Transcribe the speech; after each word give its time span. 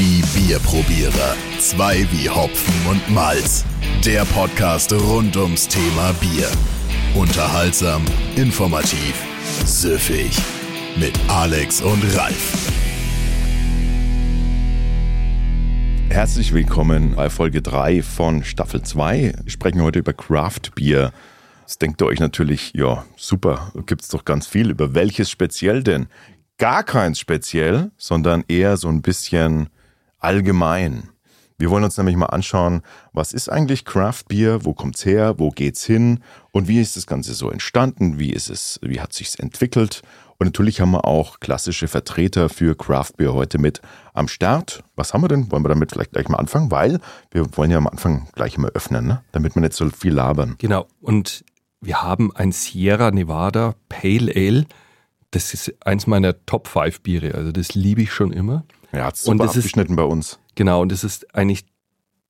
Die 0.00 0.22
Bierprobierer. 0.34 1.36
Zwei 1.58 2.06
wie 2.10 2.30
Hopfen 2.30 2.74
und 2.88 3.10
Malz. 3.10 3.66
Der 4.02 4.24
Podcast 4.24 4.94
rund 4.94 5.36
ums 5.36 5.68
Thema 5.68 6.14
Bier. 6.14 6.48
Unterhaltsam, 7.14 8.02
informativ, 8.34 9.22
süffig. 9.66 10.34
Mit 10.96 11.12
Alex 11.28 11.82
und 11.82 12.02
Ralf. 12.16 12.72
Herzlich 16.08 16.54
willkommen 16.54 17.14
bei 17.14 17.28
Folge 17.28 17.60
3 17.60 18.02
von 18.02 18.42
Staffel 18.42 18.80
2. 18.80 19.34
Wir 19.42 19.50
sprechen 19.50 19.82
heute 19.82 19.98
über 19.98 20.14
Craft 20.14 20.74
Bier. 20.76 21.12
Jetzt 21.60 21.82
denkt 21.82 22.00
ihr 22.00 22.06
euch 22.06 22.20
natürlich, 22.20 22.72
ja, 22.72 23.04
super, 23.18 23.70
gibt's 23.84 24.08
doch 24.08 24.24
ganz 24.24 24.46
viel. 24.46 24.70
Über 24.70 24.94
welches 24.94 25.30
speziell 25.30 25.82
denn? 25.82 26.06
Gar 26.56 26.84
keins 26.84 27.18
speziell, 27.18 27.90
sondern 27.98 28.44
eher 28.48 28.78
so 28.78 28.88
ein 28.88 29.02
bisschen 29.02 29.68
allgemein. 30.20 31.10
Wir 31.58 31.70
wollen 31.70 31.84
uns 31.84 31.98
nämlich 31.98 32.16
mal 32.16 32.26
anschauen, 32.26 32.82
was 33.12 33.32
ist 33.32 33.50
eigentlich 33.50 33.84
Craft 33.84 34.24
Beer, 34.28 34.64
wo 34.64 34.72
kommt's 34.72 35.04
her, 35.04 35.38
wo 35.38 35.50
geht's 35.50 35.84
hin 35.84 36.20
und 36.52 36.68
wie 36.68 36.80
ist 36.80 36.96
das 36.96 37.06
Ganze 37.06 37.34
so 37.34 37.50
entstanden, 37.50 38.18
wie 38.18 38.32
ist 38.32 38.48
es, 38.48 38.78
wie 38.82 39.00
hat 39.00 39.12
sich's 39.12 39.34
entwickelt 39.34 40.02
und 40.40 40.46
natürlich 40.46 40.80
haben 40.80 40.92
wir 40.92 41.04
auch 41.04 41.38
klassische 41.38 41.86
Vertreter 41.86 42.48
für 42.48 42.74
Craft 42.74 43.12
Beer 43.18 43.34
heute 43.34 43.58
mit 43.58 43.82
am 44.14 44.26
Start. 44.26 44.82
Was 44.96 45.12
haben 45.12 45.20
wir 45.20 45.28
denn? 45.28 45.52
Wollen 45.52 45.62
wir 45.62 45.68
damit 45.68 45.92
vielleicht 45.92 46.12
gleich 46.12 46.30
mal 46.30 46.38
anfangen? 46.38 46.70
Weil 46.70 46.98
wir 47.30 47.44
wollen 47.58 47.70
ja 47.70 47.76
am 47.76 47.86
Anfang 47.86 48.26
gleich 48.32 48.56
mal 48.56 48.70
öffnen, 48.70 49.06
ne? 49.06 49.22
damit 49.32 49.54
wir 49.54 49.60
nicht 49.60 49.74
so 49.74 49.90
viel 49.90 50.14
labern. 50.14 50.54
Genau. 50.56 50.86
Und 51.02 51.44
wir 51.82 52.02
haben 52.02 52.34
ein 52.34 52.52
Sierra 52.52 53.10
Nevada 53.10 53.74
Pale 53.90 54.32
Ale. 54.34 54.64
Das 55.30 55.52
ist 55.52 55.74
eins 55.84 56.06
meiner 56.06 56.34
Top 56.46 56.68
5 56.68 57.02
Biere. 57.02 57.34
Also 57.34 57.52
das 57.52 57.74
liebe 57.74 58.00
ich 58.00 58.10
schon 58.10 58.32
immer. 58.32 58.64
Ja, 58.92 59.04
hat's 59.06 59.22
super 59.24 59.44
Und 59.44 59.50
ist- 59.50 59.56
abgeschnitten 59.56 59.96
bei 59.96 60.02
uns. 60.04 60.38
Genau. 60.54 60.82
Und 60.82 60.90
das 60.92 61.04
ist 61.04 61.34
eigentlich 61.34 61.64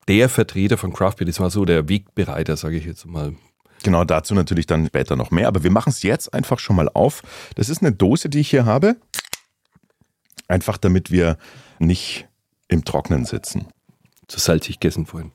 der 0.09 0.29
Vertreter 0.29 0.77
von 0.79 0.93
Craft 0.93 1.17
Beer. 1.19 1.27
Das 1.27 1.41
war 1.41 1.51
so 1.51 1.65
der 1.65 1.89
Wegbereiter, 1.89 2.57
sage 2.57 2.77
ich 2.77 2.85
jetzt 2.85 3.07
mal. 3.07 3.35
Genau, 3.83 4.05
dazu 4.05 4.35
natürlich 4.35 4.67
dann 4.67 4.87
später 4.87 5.17
noch 5.17 5.31
mehr. 5.31 5.49
Aber 5.49 5.63
wir 5.63 5.71
machen 5.71 5.91
es 5.91 6.03
jetzt 6.03 6.35
einfach 6.35 6.59
schon 6.59 6.77
mal 6.77 6.89
auf. 6.93 7.23
Das 7.55 7.69
ist 7.69 7.81
eine 7.83 7.93
Dose, 7.93 8.29
die 8.29 8.41
ich 8.41 8.51
hier 8.51 8.67
habe. 8.67 8.97
Einfach 10.49 10.77
damit 10.79 11.11
wir 11.11 11.39
nicht 11.79 12.27
im 12.69 12.85
Trocknen 12.85 13.25
sitzen. 13.25 13.67
Zu 14.29 14.39
salzig 14.39 14.81
gegessen 14.81 15.07
vorhin. 15.07 15.33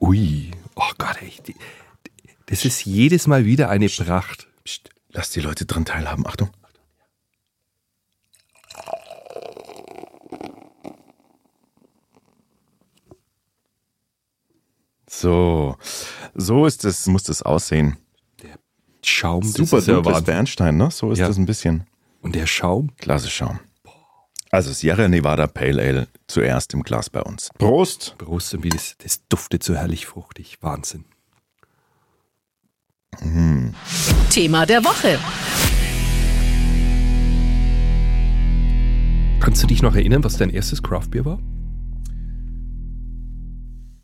Ui. 0.00 0.50
Oh 0.76 0.90
Gott. 0.98 1.16
Die- 1.46 1.54
Das 2.46 2.64
ist 2.64 2.84
jedes 2.84 3.26
Mal 3.26 3.44
wieder 3.44 3.70
eine 3.70 3.88
Pracht. 3.88 4.48
Psst, 4.64 4.90
lass 5.10 5.30
die 5.30 5.40
Leute 5.40 5.66
dran 5.66 5.84
teilhaben. 5.84 6.26
Achtung. 6.26 6.50
So, 15.12 15.76
so 16.34 16.66
ist 16.66 16.84
es, 16.84 17.06
muss 17.08 17.24
das 17.24 17.42
aussehen. 17.42 17.96
Schaum, 19.04 19.40
das 19.42 19.54
Super 19.54 19.78
ist 19.78 19.88
ja 19.88 19.94
dunkles 19.94 20.14
Wahnsinn. 20.14 20.24
Bernstein, 20.34 20.76
ne? 20.76 20.90
So 20.92 21.10
ist 21.10 21.18
Ja. 21.18 21.26
das 21.26 21.36
ein 21.36 21.46
bisschen. 21.46 21.84
Und 22.22 22.34
der 22.36 22.46
Schaum, 22.46 22.94
Klasse 22.96 23.28
Schaum. 23.28 23.58
Also 24.52 24.72
Sierra 24.72 25.08
Nevada 25.08 25.46
Pale 25.48 25.82
Ale 25.82 26.08
zuerst 26.28 26.74
im 26.74 26.82
Glas 26.84 27.10
bei 27.10 27.22
uns. 27.22 27.50
Prost! 27.58 28.14
Prost, 28.18 28.54
und 28.54 28.62
wie 28.62 28.68
das, 28.68 28.96
das 29.02 29.26
duftet 29.28 29.64
so 29.64 29.74
herrlich 29.74 30.06
fruchtig. 30.06 30.58
Wahnsinn. 30.60 31.04
Thema 34.30 34.64
der 34.66 34.84
Woche. 34.84 35.18
Kannst 39.40 39.62
du 39.62 39.66
dich 39.66 39.82
noch 39.82 39.94
erinnern, 39.96 40.22
was 40.22 40.36
dein 40.36 40.50
erstes 40.50 40.82
Craftbier 40.82 41.24
war? 41.24 41.38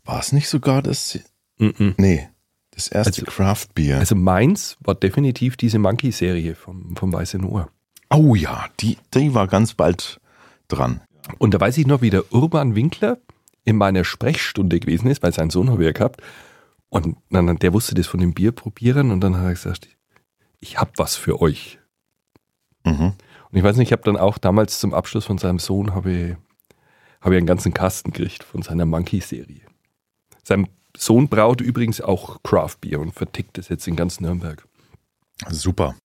War 0.07 0.19
es 0.19 0.31
nicht 0.31 0.47
sogar 0.49 0.81
das? 0.81 1.19
Mhm. 1.59 1.95
Nee, 1.97 2.29
das 2.71 2.87
erste 2.87 3.21
Also- 3.21 3.25
Craft 3.31 3.67
Beer. 3.75 3.99
Also 3.99 4.15
meins 4.15 4.77
war 4.79 4.95
definitiv 4.95 5.57
diese 5.57 5.79
Monkey-Serie 5.79 6.55
vom, 6.55 6.95
vom 6.95 7.13
Weißen 7.13 7.43
Ohr. 7.43 7.69
oh 8.09 8.33
ja, 8.35 8.65
die, 8.79 8.97
die 9.13 9.33
war 9.33 9.47
ganz 9.47 9.73
bald 9.73 10.19
dran. 10.69 11.01
Und 11.39 11.53
da 11.53 11.59
weiß 11.59 11.77
ich 11.77 11.85
noch, 11.87 12.01
wie 12.01 12.09
der 12.09 12.31
Urban 12.33 12.73
Winkler 12.73 13.17
in 13.65 13.75
meiner 13.75 14.05
Sprechstunde 14.05 14.79
gewesen 14.79 15.07
ist, 15.09 15.21
weil 15.23 15.33
sein 15.33 15.49
Sohn 15.49 15.69
habe 15.69 15.83
ich 15.83 15.87
ja 15.87 15.91
gehabt. 15.91 16.21
Und 16.89 17.17
dann, 17.29 17.57
der 17.57 17.73
wusste 17.73 17.95
das 17.95 18.07
von 18.07 18.21
dem 18.21 18.33
Bier 18.33 18.53
probieren 18.53 19.11
und 19.11 19.19
dann 19.19 19.35
hat 19.35 19.43
er 19.43 19.53
gesagt, 19.53 19.89
ich 20.61 20.79
habe 20.79 20.91
was 20.95 21.17
für 21.17 21.41
euch. 21.41 21.79
Mhm. 22.85 23.13
Und 23.51 23.57
ich 23.57 23.63
weiß 23.63 23.75
nicht, 23.75 23.89
ich 23.89 23.91
habe 23.91 24.03
dann 24.03 24.15
auch 24.15 24.37
damals 24.37 24.79
zum 24.79 24.93
Abschluss 24.93 25.25
von 25.25 25.37
seinem 25.37 25.59
Sohn 25.59 25.93
habe 25.93 26.11
ich, 26.11 26.35
habe 27.19 27.35
ich 27.35 27.37
einen 27.39 27.45
ganzen 27.45 27.73
Kasten 27.73 28.11
gekriegt 28.11 28.43
von 28.45 28.61
seiner 28.61 28.85
Monkey-Serie. 28.85 29.61
Sein 30.47 30.69
Sohn 30.95 31.27
braut 31.27 31.59
übrigens 31.59 31.99
auch 31.99 32.41
Craft-Bier 32.41 33.01
und 33.01 33.13
vertickt 33.13 33.57
es 33.57 33.67
jetzt 33.67 33.85
in 33.85 33.97
ganz 33.97 34.21
Nürnberg. 34.21 34.65
Super. 35.49 35.95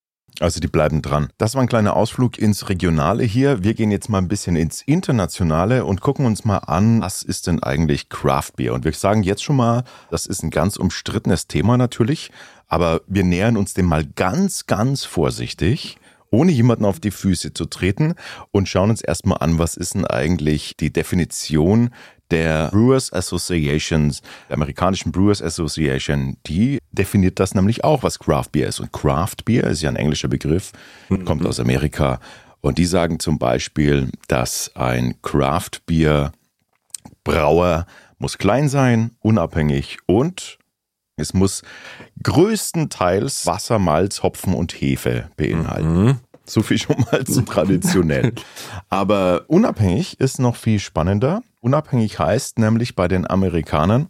Also 0.41 0.59
die 0.59 0.67
bleiben 0.67 1.01
dran. 1.01 1.29
Das 1.39 1.55
war 1.55 1.63
ein 1.63 1.69
kleiner 1.69 1.95
Ausflug 1.95 2.39
ins 2.39 2.69
Regionale 2.69 3.23
hier. 3.23 3.63
Wir 3.63 3.75
gehen 3.75 3.93
jetzt 3.93 4.09
mal 4.09 4.19
ein 4.19 4.27
bisschen 4.27 4.57
ins 4.57 4.83
Internationale 4.83 5.85
und 5.85 6.01
gucken 6.01 6.27
uns 6.27 6.45
mal 6.45 6.59
an, 6.59 7.03
was 7.03 7.23
ist 7.23 7.47
denn 7.47 7.63
eigentlich 7.63 8.09
Craft 8.09 8.51
Beer? 8.57 8.75
Und 8.75 8.85
wir 8.85 8.93
sagen 8.95 9.23
jetzt 9.23 9.45
schon 9.45 9.55
mal, 9.55 9.85
das 10.11 10.27
ist 10.27 10.43
ein 10.43 10.51
ganz 10.51 10.77
umstrittenes 10.77 11.47
Thema 11.47 11.77
natürlich, 11.77 12.33
aber 12.67 13.03
wir 13.07 13.23
nähern 13.23 13.57
uns 13.57 13.75
dem 13.75 13.87
mal 13.87 14.05
ganz, 14.05 14.67
ganz 14.67 15.05
vorsichtig, 15.05 15.99
ohne 16.33 16.51
jemanden 16.51 16.87
auf 16.87 16.99
die 16.99 17.13
Füße 17.13 17.53
zu 17.53 17.67
treten 17.67 18.15
und 18.51 18.69
schauen 18.69 18.91
uns 18.91 19.03
erstmal 19.03 19.39
an, 19.39 19.61
was 19.61 19.77
ist 19.77 19.95
denn 19.95 20.05
eigentlich 20.05 20.77
die 20.77 20.93
Definition 20.93 21.91
der 22.33 22.69
Brewers 22.71 23.13
Associations, 23.13 24.23
der 24.49 24.57
amerikanischen 24.57 25.13
Brewers 25.13 25.43
Association, 25.43 26.37
die 26.47 26.79
definiert 26.91 27.39
das 27.39 27.55
nämlich 27.55 27.85
auch, 27.85 28.03
was 28.03 28.19
Craft 28.19 28.49
Beer 28.53 28.69
ist. 28.69 28.81
Und 28.81 28.93
Craft 28.93 29.45
Beer 29.45 29.65
ist 29.65 29.83
ja 29.83 29.91
ein 29.91 29.97
englischer 29.97 30.29
Begriff, 30.29 30.73
kommt 31.25 31.47
aus 31.47 31.61
Amerika. 31.61 32.19
Und 32.61 32.79
die 32.79 32.87
sagen 32.87 33.21
zum 33.21 33.39
Beispiel, 33.39 34.11
dass 34.29 34.75
ein 34.75 35.21
Craft 35.23 35.83
Beer 35.87 36.33
Brauer 37.25 37.87
muss 38.19 38.39
klein 38.39 38.69
sein, 38.69 39.13
unabhängig 39.21 39.99
und 40.07 40.59
es 41.17 41.35
muss 41.35 41.63
größtenteils 42.23 43.47
Wasser, 43.47 43.79
Malz, 43.79 44.23
Hopfen 44.23 44.55
und 44.55 44.73
Hefe 44.73 45.29
beinhalten. 45.37 46.21
So 46.45 46.63
viel 46.63 46.79
schon 46.79 47.05
mal 47.11 47.25
zu 47.25 47.43
traditionell. 47.43 48.33
Aber 48.89 49.45
unabhängig 49.49 50.19
ist 50.19 50.39
noch 50.39 50.57
viel 50.57 50.81
spannender. 50.81 51.43
Unabhängig 51.63 52.19
heißt 52.19 52.59
nämlich 52.59 52.97
bei 52.97 53.07
den 53.07 53.25
Amerikanern, 53.25 54.09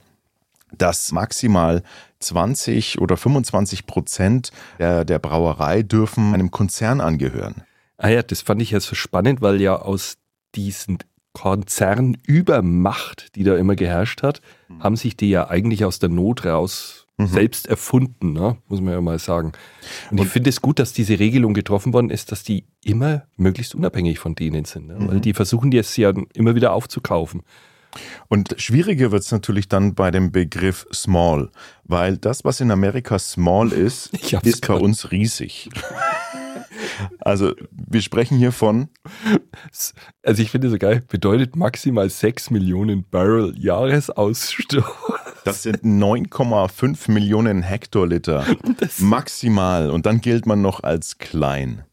dass 0.76 1.12
maximal 1.12 1.82
20 2.18 2.98
oder 2.98 3.18
25 3.18 3.86
Prozent 3.86 4.52
der, 4.78 5.04
der 5.04 5.18
Brauerei 5.18 5.82
dürfen 5.82 6.32
einem 6.32 6.50
Konzern 6.50 7.02
angehören. 7.02 7.56
Ah 7.98 8.08
ja, 8.08 8.22
das 8.22 8.40
fand 8.40 8.62
ich 8.62 8.70
jetzt 8.70 8.86
so 8.86 8.94
spannend, 8.94 9.42
weil 9.42 9.60
ja 9.60 9.76
aus 9.76 10.16
diesen 10.54 10.98
Konzernübermacht, 11.34 13.36
die 13.36 13.44
da 13.44 13.54
immer 13.56 13.76
geherrscht 13.76 14.22
hat, 14.22 14.40
haben 14.80 14.96
sich 14.96 15.14
die 15.16 15.28
ja 15.28 15.50
eigentlich 15.50 15.84
aus 15.84 15.98
der 15.98 16.08
Not 16.08 16.46
raus 16.46 17.01
selbst 17.18 17.66
erfunden, 17.66 18.32
ne? 18.32 18.56
muss 18.68 18.80
man 18.80 18.94
ja 18.94 19.00
mal 19.00 19.18
sagen. 19.18 19.52
Und, 20.10 20.20
ich 20.20 20.28
finde 20.28 20.50
es 20.50 20.60
gut, 20.60 20.78
dass 20.78 20.92
diese 20.92 21.18
Regelung 21.18 21.54
getroffen 21.54 21.92
worden 21.92 22.10
ist, 22.10 22.32
dass 22.32 22.42
die 22.42 22.64
immer 22.82 23.24
möglichst 23.36 23.74
unabhängig 23.74 24.18
von 24.18 24.34
denen 24.34 24.64
sind. 24.64 24.88
Ne? 24.88 24.96
Weil 24.98 25.20
die 25.20 25.34
versuchen 25.34 25.70
die 25.70 25.76
jetzt 25.76 25.96
ja 25.96 26.12
immer 26.34 26.54
wieder 26.54 26.72
aufzukaufen. 26.72 27.42
Und 28.28 28.54
schwieriger 28.56 29.12
wird 29.12 29.22
es 29.22 29.30
natürlich 29.30 29.68
dann 29.68 29.94
bei 29.94 30.10
dem 30.10 30.32
Begriff 30.32 30.86
Small, 30.92 31.50
weil 31.84 32.16
das, 32.16 32.44
was 32.44 32.60
in 32.60 32.70
Amerika 32.70 33.18
Small 33.18 33.72
ist, 33.72 34.14
ist 34.42 34.66
bei 34.66 34.74
uns 34.74 35.10
riesig. 35.10 35.68
Also 37.20 37.52
wir 37.70 38.00
sprechen 38.00 38.38
hier 38.38 38.52
von, 38.52 38.88
Also 40.22 40.42
ich 40.42 40.50
finde 40.50 40.70
so 40.70 40.78
geil, 40.78 41.02
bedeutet 41.08 41.54
maximal 41.56 42.08
6 42.08 42.50
Millionen 42.50 43.04
Barrel 43.08 43.54
Jahresausstoß. 43.58 44.84
Das 45.44 45.62
sind 45.62 45.82
9,5 45.82 47.10
Millionen 47.10 47.62
Hektoliter 47.62 48.46
maximal 48.98 49.90
und 49.90 50.06
dann 50.06 50.20
gilt 50.20 50.46
man 50.46 50.62
noch 50.62 50.82
als 50.82 51.18
klein. 51.18 51.84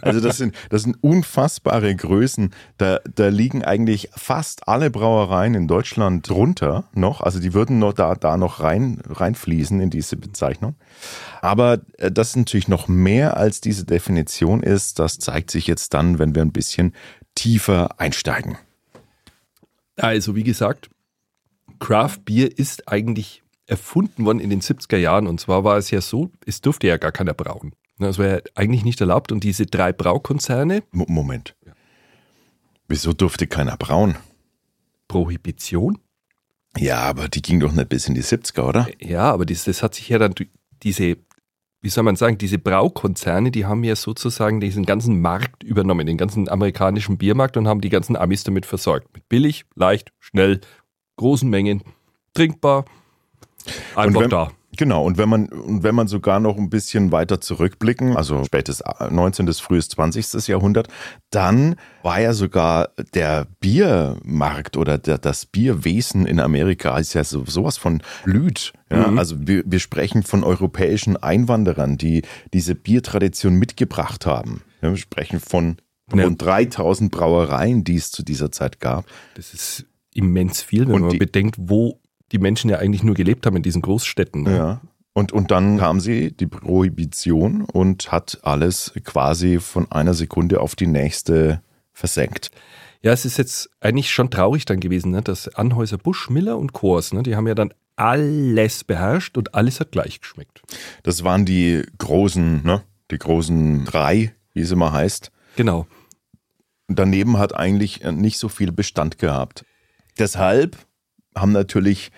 Also 0.00 0.20
das 0.20 0.36
sind, 0.38 0.54
das 0.70 0.82
sind 0.82 0.96
unfassbare 1.00 1.94
Größen. 1.94 2.54
Da, 2.78 3.00
da 3.14 3.28
liegen 3.28 3.64
eigentlich 3.64 4.10
fast 4.14 4.68
alle 4.68 4.90
Brauereien 4.90 5.54
in 5.54 5.68
Deutschland 5.68 6.28
drunter 6.28 6.84
noch. 6.94 7.20
Also 7.20 7.40
die 7.40 7.54
würden 7.54 7.78
noch 7.78 7.92
da, 7.92 8.14
da 8.14 8.36
noch 8.36 8.60
rein, 8.60 9.00
reinfließen 9.08 9.80
in 9.80 9.90
diese 9.90 10.16
Bezeichnung. 10.16 10.74
Aber 11.40 11.80
äh, 11.98 12.10
das 12.10 12.36
natürlich 12.36 12.68
noch 12.68 12.88
mehr 12.88 13.36
als 13.36 13.60
diese 13.60 13.84
Definition 13.84 14.62
ist, 14.62 14.98
das 14.98 15.18
zeigt 15.18 15.50
sich 15.50 15.66
jetzt 15.66 15.94
dann, 15.94 16.18
wenn 16.18 16.34
wir 16.34 16.42
ein 16.42 16.52
bisschen 16.52 16.94
tiefer 17.34 18.00
einsteigen. 18.00 18.58
Also 19.96 20.34
wie 20.34 20.44
gesagt, 20.44 20.90
Craft 21.82 22.18
Beer 22.24 22.56
ist 22.58 22.88
eigentlich 22.88 23.42
erfunden 23.66 24.24
worden 24.24 24.38
in 24.38 24.50
den 24.50 24.60
70er 24.60 24.98
Jahren. 24.98 25.26
Und 25.26 25.40
zwar 25.40 25.64
war 25.64 25.76
es 25.78 25.90
ja 25.90 26.00
so, 26.00 26.30
es 26.46 26.60
durfte 26.60 26.86
ja 26.86 26.96
gar 26.96 27.10
keiner 27.10 27.34
brauen. 27.34 27.72
Das 27.98 28.18
wäre 28.18 28.36
ja 28.36 28.40
eigentlich 28.54 28.84
nicht 28.84 29.00
erlaubt. 29.00 29.32
Und 29.32 29.42
diese 29.42 29.66
drei 29.66 29.92
Braukonzerne, 29.92 30.84
Mo- 30.92 31.06
Moment. 31.08 31.56
Wieso 32.86 33.12
durfte 33.12 33.48
keiner 33.48 33.76
brauen? 33.76 34.16
Prohibition. 35.08 35.98
Ja, 36.78 37.00
aber 37.00 37.28
die 37.28 37.42
ging 37.42 37.58
doch 37.58 37.72
nicht 37.72 37.88
bis 37.88 38.06
in 38.06 38.14
die 38.14 38.22
70er, 38.22 38.62
oder? 38.62 38.86
Ja, 39.00 39.32
aber 39.32 39.44
das, 39.44 39.64
das 39.64 39.82
hat 39.82 39.94
sich 39.96 40.08
ja 40.08 40.18
dann 40.18 40.34
diese, 40.82 41.16
wie 41.80 41.88
soll 41.88 42.04
man 42.04 42.16
sagen, 42.16 42.38
diese 42.38 42.58
Braukonzerne, 42.58 43.50
die 43.50 43.66
haben 43.66 43.82
ja 43.84 43.96
sozusagen 43.96 44.60
diesen 44.60 44.86
ganzen 44.86 45.20
Markt 45.20 45.64
übernommen, 45.64 46.06
den 46.06 46.16
ganzen 46.16 46.48
amerikanischen 46.48 47.18
Biermarkt 47.18 47.56
und 47.56 47.66
haben 47.66 47.80
die 47.80 47.90
ganzen 47.90 48.16
Amis 48.16 48.44
damit 48.44 48.66
versorgt. 48.66 49.12
Mit 49.14 49.28
billig, 49.28 49.64
leicht, 49.74 50.12
schnell, 50.20 50.60
großen 51.16 51.48
Mengen, 51.48 51.82
trinkbar, 52.34 52.84
einfach 53.94 54.22
wenn, 54.22 54.30
da. 54.30 54.50
Genau, 54.78 55.04
und 55.04 55.18
wenn 55.18 55.28
man, 55.28 55.48
und 55.48 55.82
wenn 55.82 55.94
man 55.94 56.08
sogar 56.08 56.40
noch 56.40 56.56
ein 56.56 56.70
bisschen 56.70 57.12
weiter 57.12 57.42
zurückblicken, 57.42 58.16
also 58.16 58.42
spätes 58.44 58.82
19. 59.10 59.44
bis 59.44 59.60
frühes 59.60 59.90
20. 59.90 60.48
Jahrhundert, 60.48 60.88
dann 61.28 61.76
war 62.02 62.20
ja 62.20 62.32
sogar 62.32 62.88
der 63.14 63.46
Biermarkt 63.60 64.78
oder 64.78 64.96
der, 64.96 65.18
das 65.18 65.44
Bierwesen 65.44 66.24
in 66.24 66.40
Amerika 66.40 66.96
ist 66.96 67.12
ja 67.12 67.22
so, 67.22 67.44
sowas 67.44 67.76
von 67.76 68.02
blüht. 68.24 68.72
Ja? 68.90 69.08
Mhm. 69.08 69.18
Also 69.18 69.46
wir, 69.46 69.62
wir 69.66 69.78
sprechen 69.78 70.22
von 70.22 70.42
europäischen 70.42 71.18
Einwanderern, 71.18 71.98
die 71.98 72.22
diese 72.54 72.74
Biertradition 72.74 73.56
mitgebracht 73.56 74.24
haben. 74.24 74.62
Ja, 74.80 74.88
wir 74.88 74.96
sprechen 74.96 75.38
von 75.38 75.76
Ja. 76.14 76.24
rund 76.24 76.40
3000 76.40 77.12
Brauereien, 77.12 77.84
die 77.84 77.96
es 77.96 78.10
zu 78.10 78.22
dieser 78.22 78.50
Zeit 78.50 78.80
gab. 78.80 79.04
Das 79.34 79.52
ist 79.52 79.84
immens 80.14 80.62
viel, 80.62 80.86
wenn 80.86 80.94
Und 80.96 81.00
man 81.02 81.10
die- 81.10 81.18
bedenkt, 81.18 81.56
wo 81.58 82.00
die 82.32 82.38
Menschen 82.38 82.70
ja 82.70 82.78
eigentlich 82.78 83.02
nur 83.02 83.14
gelebt 83.14 83.44
haben 83.46 83.56
in 83.56 83.62
diesen 83.62 83.82
Großstädten. 83.82 84.42
ne? 84.44 84.56
Ja. 84.56 84.80
Und, 85.14 85.32
und 85.32 85.50
dann 85.50 85.76
kam 85.78 86.00
sie, 86.00 86.32
die 86.32 86.46
Prohibition, 86.46 87.62
und 87.62 88.10
hat 88.10 88.38
alles 88.42 88.92
quasi 89.04 89.58
von 89.60 89.90
einer 89.92 90.14
Sekunde 90.14 90.60
auf 90.60 90.74
die 90.74 90.86
nächste 90.86 91.62
versenkt. 91.92 92.50
Ja, 93.02 93.12
es 93.12 93.24
ist 93.26 93.36
jetzt 93.36 93.68
eigentlich 93.80 94.10
schon 94.10 94.30
traurig 94.30 94.64
dann 94.64 94.80
gewesen, 94.80 95.10
ne? 95.10 95.20
dass 95.20 95.48
Anhäuser 95.48 95.98
Busch, 95.98 96.30
Miller 96.30 96.56
und 96.56 96.72
Coors, 96.72 97.12
ne? 97.12 97.22
die 97.22 97.36
haben 97.36 97.46
ja 97.46 97.54
dann 97.54 97.74
alles 97.96 98.84
beherrscht 98.84 99.36
und 99.36 99.54
alles 99.54 99.80
hat 99.80 99.92
gleich 99.92 100.20
geschmeckt. 100.20 100.62
Das 101.02 101.24
waren 101.24 101.44
die 101.44 101.82
großen, 101.98 102.62
ne? 102.64 102.82
Die 103.10 103.18
großen 103.18 103.84
drei, 103.84 104.34
wie 104.54 104.60
es 104.62 104.70
immer 104.70 104.92
heißt. 104.92 105.30
Genau. 105.56 105.86
Daneben 106.88 107.36
hat 107.38 107.54
eigentlich 107.54 108.02
nicht 108.12 108.38
so 108.38 108.48
viel 108.48 108.72
Bestand 108.72 109.18
gehabt. 109.18 109.64
Deshalb 110.18 110.76
haben 111.34 111.52
natürlich 111.52 112.10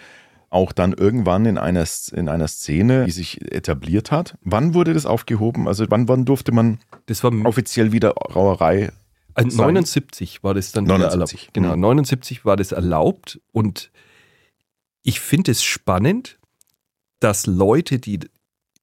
auch 0.50 0.72
dann 0.72 0.92
irgendwann 0.92 1.46
in 1.46 1.58
einer, 1.58 1.84
in 2.12 2.28
einer 2.28 2.46
Szene, 2.46 3.04
die 3.06 3.10
sich 3.10 3.42
etabliert 3.52 4.10
hat. 4.12 4.38
Wann 4.42 4.72
wurde 4.72 4.94
das 4.94 5.04
aufgehoben? 5.04 5.66
Also 5.66 5.86
wann, 5.88 6.08
wann 6.08 6.24
durfte 6.24 6.52
man 6.52 6.78
Das 7.06 7.24
war 7.24 7.32
offiziell 7.44 7.90
wieder 7.90 8.14
Brauerei? 8.14 8.92
Also 9.34 9.50
sein. 9.50 9.66
79 9.66 10.44
war 10.44 10.54
das 10.54 10.70
dann 10.70 10.84
wieder 10.84 10.98
79, 10.98 11.40
erlaubt. 11.40 11.54
Genau, 11.54 11.74
mhm. 11.74 11.80
79 11.80 12.44
war 12.44 12.56
das 12.56 12.70
erlaubt 12.70 13.40
und 13.50 13.90
ich 15.02 15.20
finde 15.20 15.50
es 15.50 15.64
spannend, 15.64 16.38
dass 17.18 17.46
Leute, 17.46 17.98
die 17.98 18.20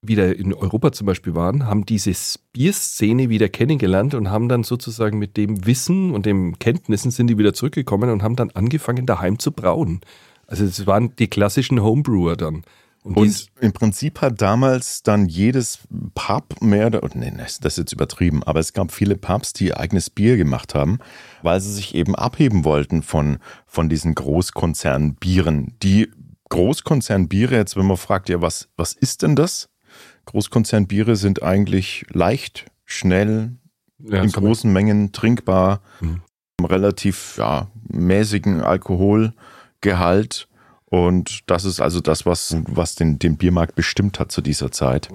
wieder 0.01 0.35
in 0.35 0.53
Europa 0.53 0.91
zum 0.91 1.05
Beispiel 1.05 1.35
waren, 1.35 1.65
haben 1.65 1.85
diese 1.85 2.11
Bierszene 2.53 3.29
wieder 3.29 3.49
kennengelernt 3.49 4.15
und 4.15 4.31
haben 4.31 4.49
dann 4.49 4.63
sozusagen 4.63 5.19
mit 5.19 5.37
dem 5.37 5.65
Wissen 5.65 6.11
und 6.11 6.25
dem 6.25 6.57
Kenntnissen 6.57 7.11
sind 7.11 7.27
die 7.27 7.37
wieder 7.37 7.53
zurückgekommen 7.53 8.09
und 8.09 8.23
haben 8.23 8.35
dann 8.35 8.49
angefangen 8.51 9.05
daheim 9.05 9.37
zu 9.37 9.51
brauen. 9.51 10.01
Also 10.47 10.65
es 10.65 10.87
waren 10.87 11.15
die 11.17 11.27
klassischen 11.27 11.81
Homebrewer 11.81 12.35
dann. 12.35 12.63
Und, 13.03 13.17
Und 13.17 13.47
im 13.59 13.73
Prinzip 13.73 14.21
hat 14.21 14.41
damals 14.41 15.01
dann 15.01 15.27
jedes 15.27 15.79
Pub 16.13 16.61
mehr, 16.61 16.87
oder, 16.87 17.01
nee, 17.15 17.33
das 17.35 17.57
ist 17.59 17.77
jetzt 17.77 17.93
übertrieben, 17.93 18.43
aber 18.43 18.59
es 18.59 18.73
gab 18.73 18.91
viele 18.91 19.17
Pubs, 19.17 19.53
die 19.53 19.67
ihr 19.67 19.79
eigenes 19.79 20.11
Bier 20.11 20.37
gemacht 20.37 20.75
haben, 20.75 20.99
weil 21.41 21.59
sie 21.61 21.73
sich 21.73 21.95
eben 21.95 22.15
abheben 22.15 22.63
wollten 22.63 23.01
von, 23.01 23.39
von 23.65 23.89
diesen 23.89 24.13
Großkonzernbieren. 24.13 25.77
Die 25.81 26.11
Großkonzernbiere, 26.49 27.55
jetzt 27.55 27.75
wenn 27.75 27.87
man 27.87 27.97
fragt, 27.97 28.29
ja, 28.29 28.41
was, 28.41 28.69
was 28.77 28.93
ist 28.93 29.23
denn 29.23 29.35
das? 29.35 29.70
Großkonzernbiere 30.25 31.15
sind 31.15 31.43
eigentlich 31.43 32.05
leicht, 32.11 32.65
schnell, 32.85 33.51
ja, 33.99 34.21
in 34.23 34.31
großen 34.31 34.71
Mengen 34.71 35.11
trinkbar, 35.11 35.81
Mhm. 35.99 36.21
relativ 36.63 37.37
ja, 37.37 37.67
mäßigen 37.89 38.61
Alkoholgehalt. 38.61 40.47
Und 40.85 41.39
das 41.49 41.65
ist 41.65 41.79
also 41.79 42.01
das, 42.01 42.25
was, 42.25 42.55
was 42.67 42.95
den, 42.95 43.17
den 43.17 43.37
Biermarkt 43.37 43.75
bestimmt 43.75 44.19
hat 44.19 44.31
zu 44.31 44.41
dieser 44.41 44.71
Zeit. 44.71 45.09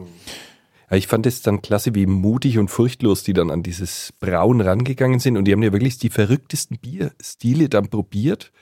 Ja, 0.90 0.96
ich 0.96 1.06
fand 1.06 1.26
es 1.26 1.42
dann 1.42 1.62
klasse, 1.62 1.94
wie 1.94 2.06
mutig 2.06 2.58
und 2.58 2.68
furchtlos 2.68 3.24
die 3.24 3.32
dann 3.34 3.50
an 3.50 3.62
dieses 3.62 4.12
Brauen 4.20 4.60
rangegangen 4.60 5.18
sind. 5.20 5.36
Und 5.36 5.44
die 5.44 5.52
haben 5.52 5.62
ja 5.62 5.72
wirklich 5.72 5.98
die 5.98 6.10
verrücktesten 6.10 6.78
Bierstile 6.78 7.68
dann 7.68 7.88
probiert. 7.88 8.52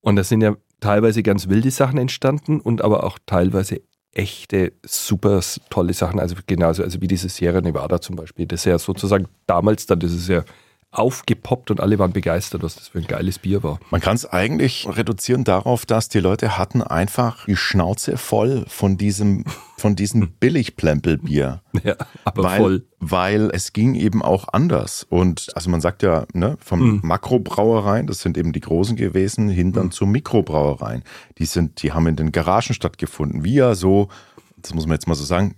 Und 0.00 0.16
da 0.16 0.24
sind 0.24 0.42
ja 0.42 0.56
teilweise 0.80 1.22
ganz 1.22 1.48
wilde 1.48 1.70
Sachen 1.70 1.98
entstanden 1.98 2.60
und 2.60 2.82
aber 2.82 3.04
auch 3.04 3.18
teilweise 3.24 3.80
echte, 4.16 4.72
super 4.84 5.40
tolle 5.70 5.92
Sachen. 5.92 6.20
Also 6.20 6.36
genauso, 6.46 6.82
also 6.82 7.00
wie 7.00 7.06
dieses 7.06 7.36
Sierra 7.36 7.60
Nevada 7.60 8.00
zum 8.00 8.16
Beispiel. 8.16 8.46
Das 8.46 8.60
ist 8.60 8.64
ja 8.64 8.78
sozusagen 8.78 9.28
damals 9.46 9.86
dann, 9.86 10.00
das 10.00 10.12
ist 10.12 10.28
ja 10.28 10.42
aufgepoppt 10.90 11.70
und 11.70 11.80
alle 11.80 11.98
waren 11.98 12.12
begeistert, 12.12 12.62
was 12.62 12.76
das 12.76 12.88
für 12.88 12.98
ein 12.98 13.06
geiles 13.06 13.38
Bier 13.38 13.62
war. 13.62 13.78
Man 13.90 14.00
kann 14.00 14.16
es 14.16 14.24
eigentlich 14.24 14.88
reduzieren 14.88 15.44
darauf, 15.44 15.84
dass 15.84 16.08
die 16.08 16.20
Leute 16.20 16.56
hatten 16.56 16.80
einfach 16.82 17.44
die 17.46 17.56
Schnauze 17.56 18.16
voll 18.16 18.64
von 18.68 18.96
diesem, 18.96 19.44
von 19.76 19.94
diesem 19.94 20.30
Billigplempelbier. 20.40 21.60
Ja, 21.84 21.96
aber 22.24 22.42
weil, 22.42 22.58
voll. 22.58 22.86
Weil 22.98 23.50
es 23.52 23.74
ging 23.74 23.94
eben 23.94 24.22
auch 24.22 24.46
anders. 24.52 25.06
Und 25.08 25.48
also 25.54 25.68
man 25.68 25.82
sagt 25.82 26.02
ja, 26.02 26.26
ne, 26.32 26.56
vom 26.60 26.80
Mhm. 26.80 27.00
Makrobrauereien, 27.02 28.06
das 28.06 28.20
sind 28.20 28.38
eben 28.38 28.52
die 28.52 28.60
großen 28.60 28.96
gewesen, 28.96 29.48
hin 29.48 29.72
dann 29.72 29.90
zu 29.90 30.06
Mikrobrauereien. 30.06 31.02
Die 31.38 31.46
sind, 31.46 31.82
die 31.82 31.92
haben 31.92 32.06
in 32.06 32.16
den 32.16 32.32
Garagen 32.32 32.74
stattgefunden, 32.74 33.44
wie 33.44 33.54
ja 33.56 33.74
so, 33.74 34.08
das 34.56 34.72
muss 34.72 34.86
man 34.86 34.94
jetzt 34.94 35.08
mal 35.08 35.14
so 35.14 35.24
sagen, 35.24 35.56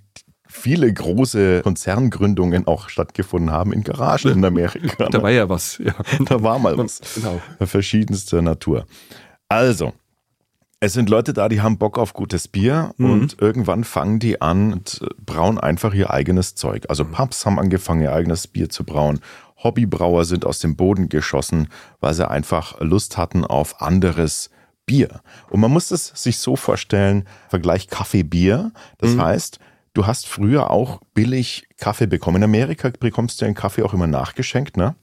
viele 0.48 0.92
große 0.92 1.60
Konzerngründungen 1.62 2.66
auch 2.66 2.88
stattgefunden 2.88 3.50
haben 3.50 3.72
in 3.72 3.84
Garagen 3.84 4.30
in 4.32 4.44
Amerika. 4.44 5.06
Da 5.10 5.22
war 5.22 5.30
ja 5.30 5.48
was. 5.48 5.78
Ja. 5.78 5.94
Da 6.24 6.42
war 6.42 6.58
mal 6.58 6.76
was. 6.76 7.00
Genau. 7.14 7.40
Verschiedenster 7.60 8.42
Natur. 8.42 8.86
Also, 9.48 9.92
es 10.80 10.92
sind 10.92 11.08
Leute 11.10 11.32
da, 11.32 11.48
die 11.48 11.60
haben 11.60 11.76
Bock 11.78 11.98
auf 11.98 12.12
gutes 12.14 12.48
Bier 12.48 12.92
Mhm. 12.98 13.10
und 13.10 13.36
irgendwann 13.40 13.84
fangen 13.84 14.18
die 14.20 14.40
an 14.40 14.72
und 14.72 15.00
äh, 15.02 15.06
brauen 15.24 15.58
einfach 15.58 15.92
ihr 15.94 16.10
eigenes 16.10 16.54
Zeug. 16.54 16.84
Also 16.88 17.04
Mhm. 17.04 17.12
Pubs 17.12 17.44
haben 17.46 17.58
angefangen, 17.58 18.00
ihr 18.02 18.12
eigenes 18.12 18.46
Bier 18.46 18.68
zu 18.68 18.84
brauen. 18.84 19.20
Hobbybrauer 19.62 20.24
sind 20.24 20.44
aus 20.46 20.60
dem 20.60 20.76
Boden 20.76 21.08
geschossen, 21.08 21.68
weil 22.00 22.14
sie 22.14 22.28
einfach 22.30 22.80
Lust 22.80 23.16
hatten 23.16 23.44
auf 23.44 23.82
anderes 23.82 24.50
Bier. 24.86 25.20
Und 25.50 25.58
man 25.60 25.72
muss 25.72 25.90
es 25.90 26.12
sich 26.14 26.38
so 26.38 26.54
vorstellen, 26.54 27.26
Vergleich 27.48 27.88
Kaffee-Bier. 27.88 28.70
Das 28.98 29.14
Mhm. 29.16 29.22
heißt, 29.22 29.58
du 29.98 30.06
hast 30.06 30.28
früher 30.28 30.70
auch 30.70 31.00
billig 31.12 31.66
Kaffee 31.76 32.06
bekommen. 32.06 32.36
In 32.36 32.44
Amerika 32.44 32.92
bekommst 33.00 33.40
du 33.40 33.44
den 33.44 33.54
Kaffee 33.54 33.82
auch 33.82 33.92
immer 33.92 34.06
nachgeschenkt, 34.06 34.76
ne? 34.76 34.94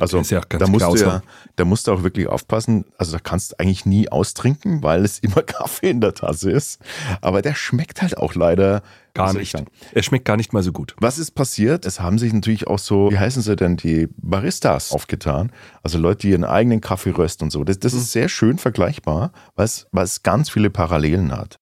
Also 0.00 0.18
ist 0.18 0.30
ja 0.32 0.40
ganz 0.40 0.64
da, 0.64 0.66
musst 0.66 0.86
du 0.86 0.96
ja, 0.96 1.22
da 1.54 1.64
musst 1.64 1.86
du 1.86 1.92
auch 1.92 2.02
wirklich 2.02 2.26
aufpassen. 2.26 2.84
Also 2.98 3.12
da 3.12 3.18
kannst 3.20 3.52
du 3.52 3.60
eigentlich 3.60 3.86
nie 3.86 4.08
austrinken, 4.08 4.82
weil 4.82 5.04
es 5.04 5.18
immer 5.20 5.42
Kaffee 5.42 5.90
in 5.90 6.00
der 6.00 6.14
Tasse 6.14 6.50
ist. 6.50 6.80
Aber 7.20 7.42
der 7.42 7.54
schmeckt 7.54 8.02
halt 8.02 8.16
auch 8.16 8.34
leider 8.34 8.82
Gar 9.12 9.34
nicht. 9.34 9.54
Er 9.92 10.02
schmeckt 10.02 10.24
gar 10.24 10.36
nicht 10.36 10.52
mal 10.52 10.64
so 10.64 10.72
gut. 10.72 10.96
Was 10.98 11.18
ist 11.18 11.32
passiert? 11.32 11.86
Es 11.86 12.00
haben 12.00 12.18
sich 12.18 12.32
natürlich 12.32 12.66
auch 12.66 12.80
so, 12.80 13.12
wie 13.12 13.18
heißen 13.18 13.42
sie 13.42 13.54
denn, 13.54 13.76
die 13.76 14.08
Baristas 14.16 14.90
aufgetan. 14.90 15.52
Also 15.84 15.98
Leute, 15.98 16.22
die 16.22 16.30
ihren 16.30 16.42
eigenen 16.42 16.80
Kaffee 16.80 17.10
rösten 17.10 17.44
und 17.44 17.50
so. 17.50 17.62
Das, 17.62 17.78
das 17.78 17.92
ist 17.92 18.10
sehr 18.10 18.28
schön 18.28 18.58
vergleichbar, 18.58 19.30
weil 19.54 19.66
es 19.66 20.22
ganz 20.24 20.50
viele 20.50 20.70
Parallelen 20.70 21.30
hat. 21.30 21.60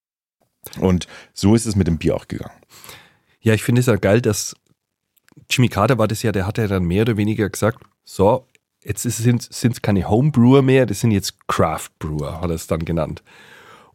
Und 0.78 1.06
so 1.32 1.54
ist 1.54 1.66
es 1.66 1.76
mit 1.76 1.86
dem 1.86 1.98
Bier 1.98 2.16
auch 2.16 2.28
gegangen. 2.28 2.56
Ja, 3.40 3.54
ich 3.54 3.62
finde 3.62 3.80
es 3.80 3.86
ja 3.86 3.96
geil, 3.96 4.20
dass 4.20 4.54
Jimmy 5.50 5.68
Carter 5.68 5.98
war 5.98 6.08
das 6.08 6.22
ja, 6.22 6.32
der 6.32 6.46
hat 6.46 6.58
ja 6.58 6.66
dann 6.66 6.84
mehr 6.84 7.02
oder 7.02 7.16
weniger 7.16 7.48
gesagt, 7.48 7.78
so, 8.04 8.46
jetzt 8.84 9.02
sind 9.02 9.50
es 9.62 9.82
keine 9.82 10.08
Homebrewer 10.08 10.62
mehr, 10.62 10.86
das 10.86 11.00
sind 11.00 11.10
jetzt 11.10 11.46
Craft 11.48 11.90
Brewer, 11.98 12.40
hat 12.40 12.50
er 12.50 12.54
es 12.54 12.66
dann 12.66 12.84
genannt. 12.84 13.22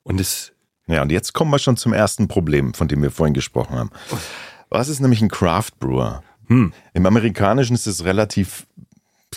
Und 0.03 0.19
es, 0.19 0.53
Ja, 0.87 1.01
und 1.01 1.11
jetzt 1.11 1.33
kommen 1.33 1.51
wir 1.51 1.59
schon 1.59 1.77
zum 1.77 1.93
ersten 1.93 2.27
Problem, 2.27 2.73
von 2.73 2.87
dem 2.87 3.01
wir 3.01 3.11
vorhin 3.11 3.33
gesprochen 3.33 3.77
haben. 3.77 3.91
Was 4.69 4.87
ist 4.89 4.99
nämlich 4.99 5.21
ein 5.21 5.29
Craft 5.29 5.71
Brewer? 5.79 6.23
hm, 6.47 6.73
Im 6.93 7.05
Amerikanischen 7.05 7.73
ist 7.73 7.87
es 7.87 8.05
relativ 8.05 8.67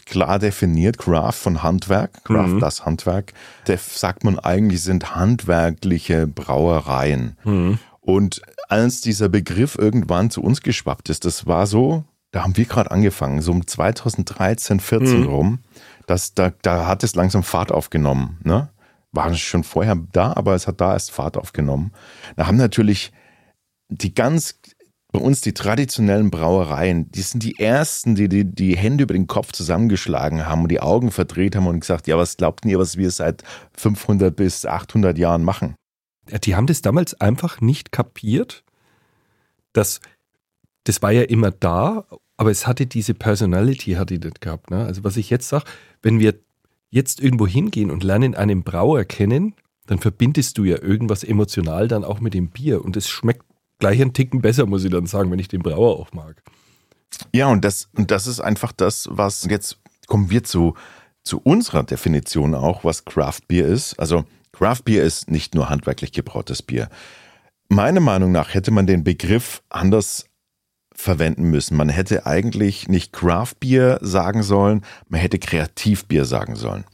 klar 0.07 0.39
definiert, 0.39 0.99
Craft 0.99 1.33
von 1.33 1.63
Handwerk, 1.63 2.25
Craft 2.25 2.49
Mhm. 2.55 2.61
das 2.61 2.85
Handwerk. 2.85 3.33
Da 3.67 3.77
sagt 3.77 4.25
man 4.25 4.39
eigentlich 4.39 4.83
sind 4.83 5.15
handwerkliche 5.15 6.27
Brauereien. 6.27 7.37
hm, 7.43 7.79
Und 8.01 8.43
als 8.69 9.01
dieser 9.03 9.29
Begriff 9.29 9.77
irgendwann 9.79 10.31
zu 10.31 10.43
uns 10.43 10.63
geschwappt 10.63 11.09
ist, 11.11 11.25
das 11.25 11.47
war 11.47 11.67
so, 11.67 12.05
da 12.33 12.43
haben 12.43 12.57
wir 12.57 12.65
gerade 12.65 12.91
angefangen, 12.91 13.41
so 13.43 13.53
um 13.53 13.67
2013, 13.67 14.81
14 14.81 15.21
Mhm. 15.21 15.27
rum, 15.27 15.59
das, 16.07 16.35
da, 16.35 16.53
da 16.63 16.87
hat 16.87 17.05
es 17.05 17.15
langsam 17.15 17.43
Fahrt 17.43 17.71
aufgenommen. 17.73 18.39
Ne? 18.43 18.69
War 19.13 19.35
schon 19.35 19.65
vorher 19.65 19.97
da, 20.13 20.33
aber 20.35 20.55
es 20.55 20.67
hat 20.67 20.81
da 20.81 20.93
erst 20.95 21.11
Fahrt 21.11 21.37
aufgenommen. 21.37 21.93
Da 22.37 22.47
haben 22.47 22.57
natürlich 22.57 23.13
die 23.89 24.15
ganz 24.15 24.61
bei 25.13 25.19
uns 25.19 25.41
die 25.41 25.55
traditionellen 25.55 26.31
Brauereien, 26.31 27.11
die 27.11 27.23
sind 27.23 27.43
die 27.43 27.59
ersten, 27.59 28.15
die, 28.15 28.29
die 28.29 28.45
die 28.45 28.77
Hände 28.77 29.05
über 29.05 29.15
den 29.15 29.27
Kopf 29.27 29.53
zusammengeschlagen 29.53 30.47
haben 30.47 30.63
und 30.63 30.69
die 30.69 30.81
Augen 30.81 31.11
verdreht 31.11 31.57
haben 31.57 31.67
und 31.67 31.81
gesagt, 31.81 32.07
ja, 32.07 32.17
was 32.17 32.37
glaubt 32.37 32.65
ihr, 32.65 32.79
was 32.79 32.97
wir 32.97 33.11
seit 33.11 33.43
500 33.77 34.35
bis 34.35 34.67
800 34.67 35.19
Jahren 35.19 35.43
machen? 35.43 35.75
Die 36.45 36.55
haben 36.55 36.67
das 36.67 36.81
damals 36.81 37.21
einfach 37.21 37.61
nicht 37.61 37.91
kapiert, 37.91 38.63
dass 39.73 40.01
das 40.85 41.03
war 41.03 41.11
ja 41.11 41.23
immer 41.23 41.51
da, 41.51 42.07
aber 42.37 42.51
es 42.51 42.67
hatte 42.67 42.87
diese 42.87 43.15
Personality, 43.15 43.93
hatte 43.93 44.15
nicht 44.15 44.41
gehabt. 44.41 44.71
Ne? 44.71 44.85
Also 44.85 45.05
was 45.05 45.17
ich 45.17 45.29
jetzt 45.29 45.49
sage, 45.49 45.65
wenn 46.03 46.21
wir 46.21 46.35
jetzt 46.91 47.21
irgendwo 47.21 47.47
hingehen 47.47 47.91
und 47.91 48.05
lernen 48.05 48.35
einen 48.35 48.63
Brauer 48.63 49.05
kennen, 49.05 49.55
dann 49.87 49.99
verbindest 49.99 50.57
du 50.57 50.65
ja 50.65 50.81
irgendwas 50.81 51.25
emotional 51.25 51.89
dann 51.89 52.05
auch 52.05 52.21
mit 52.21 52.33
dem 52.33 52.49
Bier 52.49 52.85
und 52.85 52.97
es 52.97 53.09
schmeckt 53.09 53.45
gleich 53.81 54.01
einen 54.01 54.13
Ticken 54.13 54.41
besser, 54.41 54.67
muss 54.67 54.85
ich 54.85 54.91
dann 54.91 55.07
sagen, 55.07 55.31
wenn 55.31 55.39
ich 55.39 55.49
den 55.49 55.63
Brauer 55.63 55.99
auch 55.99 56.13
mag. 56.13 56.43
Ja, 57.33 57.49
und 57.49 57.65
das, 57.65 57.89
und 57.97 58.11
das 58.11 58.27
ist 58.27 58.41
einfach 58.41 58.73
das, 58.73 59.09
was 59.11 59.45
jetzt 59.51 59.79
kommen 60.07 60.31
wir 60.31 60.45
zu, 60.45 60.75
zu 61.25 61.41
unserer 61.41 61.83
Definition 61.83 62.55
auch, 62.55 62.85
was 62.85 63.05
Craft 63.05 63.41
Beer 63.49 63.67
ist. 63.67 63.99
Also 63.99 64.25
Craft 64.53 64.83
Beer 64.85 65.05
ist 65.05 65.31
nicht 65.31 65.55
nur 65.55 65.69
handwerklich 65.69 66.13
gebrautes 66.13 66.63
Bier. 66.63 66.89
Meiner 67.69 68.01
Meinung 68.01 68.33
nach 68.33 68.55
hätte 68.55 68.71
man 68.71 68.87
den 68.87 69.05
Begriff 69.05 69.63
anders 69.69 70.27
verwenden 70.93 71.45
müssen. 71.45 71.77
Man 71.77 71.89
hätte 71.89 72.27
eigentlich 72.27 72.89
nicht 72.89 73.13
Craft 73.13 73.55
Beer 73.61 73.99
sagen 74.03 74.43
sollen, 74.43 74.85
man 75.09 75.21
hätte 75.21 75.39
Kreativbier 75.39 76.25
sagen 76.25 76.57
sollen. 76.57 76.85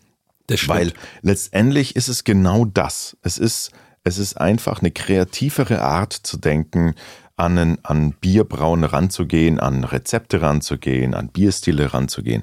Weil 0.66 0.92
letztendlich 1.22 1.96
ist 1.96 2.08
es 2.08 2.22
genau 2.22 2.64
das. 2.66 3.16
Es 3.22 3.36
ist, 3.38 3.72
es 4.06 4.18
ist 4.18 4.40
einfach 4.40 4.80
eine 4.80 4.90
kreativere 4.90 5.82
Art 5.82 6.12
zu 6.12 6.36
denken, 6.36 6.94
an, 7.36 7.58
einen, 7.58 7.84
an 7.84 8.12
Bierbrauen 8.12 8.84
ranzugehen, 8.84 9.60
an 9.60 9.84
Rezepte 9.84 10.40
ranzugehen, 10.40 11.14
an 11.14 11.28
Bierstile 11.28 11.92
ranzugehen. 11.92 12.42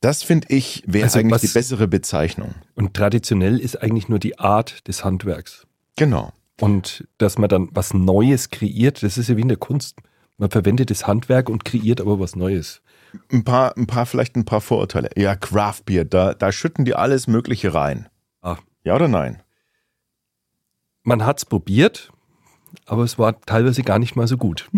Das 0.00 0.22
finde 0.22 0.48
ich 0.50 0.82
wäre 0.86 1.04
Also 1.04 1.18
eigentlich 1.18 1.40
die 1.40 1.48
bessere 1.48 1.88
Bezeichnung. 1.88 2.54
Und 2.74 2.94
traditionell 2.94 3.58
ist 3.58 3.82
eigentlich 3.82 4.08
nur 4.08 4.18
die 4.18 4.38
Art 4.38 4.86
des 4.86 5.04
Handwerks. 5.04 5.66
Genau. 5.96 6.32
Und 6.60 7.06
dass 7.18 7.38
man 7.38 7.48
dann 7.48 7.68
was 7.72 7.92
Neues 7.94 8.50
kreiert, 8.50 9.02
das 9.02 9.18
ist 9.18 9.28
ja 9.28 9.36
wie 9.36 9.42
in 9.42 9.48
der 9.48 9.56
Kunst. 9.56 9.96
Man 10.36 10.50
verwendet 10.50 10.90
das 10.90 11.06
Handwerk 11.06 11.48
und 11.48 11.64
kreiert 11.64 12.00
aber 12.00 12.20
was 12.20 12.36
Neues. 12.36 12.82
Ein 13.32 13.44
paar, 13.44 13.76
ein 13.76 13.86
paar, 13.86 14.06
vielleicht 14.06 14.36
ein 14.36 14.44
paar 14.44 14.60
Vorurteile. 14.60 15.10
Ja, 15.16 15.34
Craft 15.34 15.82
Beer, 15.86 16.04
da, 16.04 16.32
da 16.34 16.52
schütten 16.52 16.84
die 16.84 16.94
alles 16.94 17.26
Mögliche 17.26 17.74
rein. 17.74 18.08
Ah. 18.40 18.56
Ja 18.84 18.94
oder 18.94 19.08
nein? 19.08 19.42
Man 21.02 21.24
hat 21.24 21.38
es 21.38 21.44
probiert, 21.44 22.12
aber 22.86 23.04
es 23.04 23.18
war 23.18 23.40
teilweise 23.42 23.82
gar 23.82 23.98
nicht 23.98 24.16
mal 24.16 24.26
so 24.26 24.36
gut. 24.36 24.70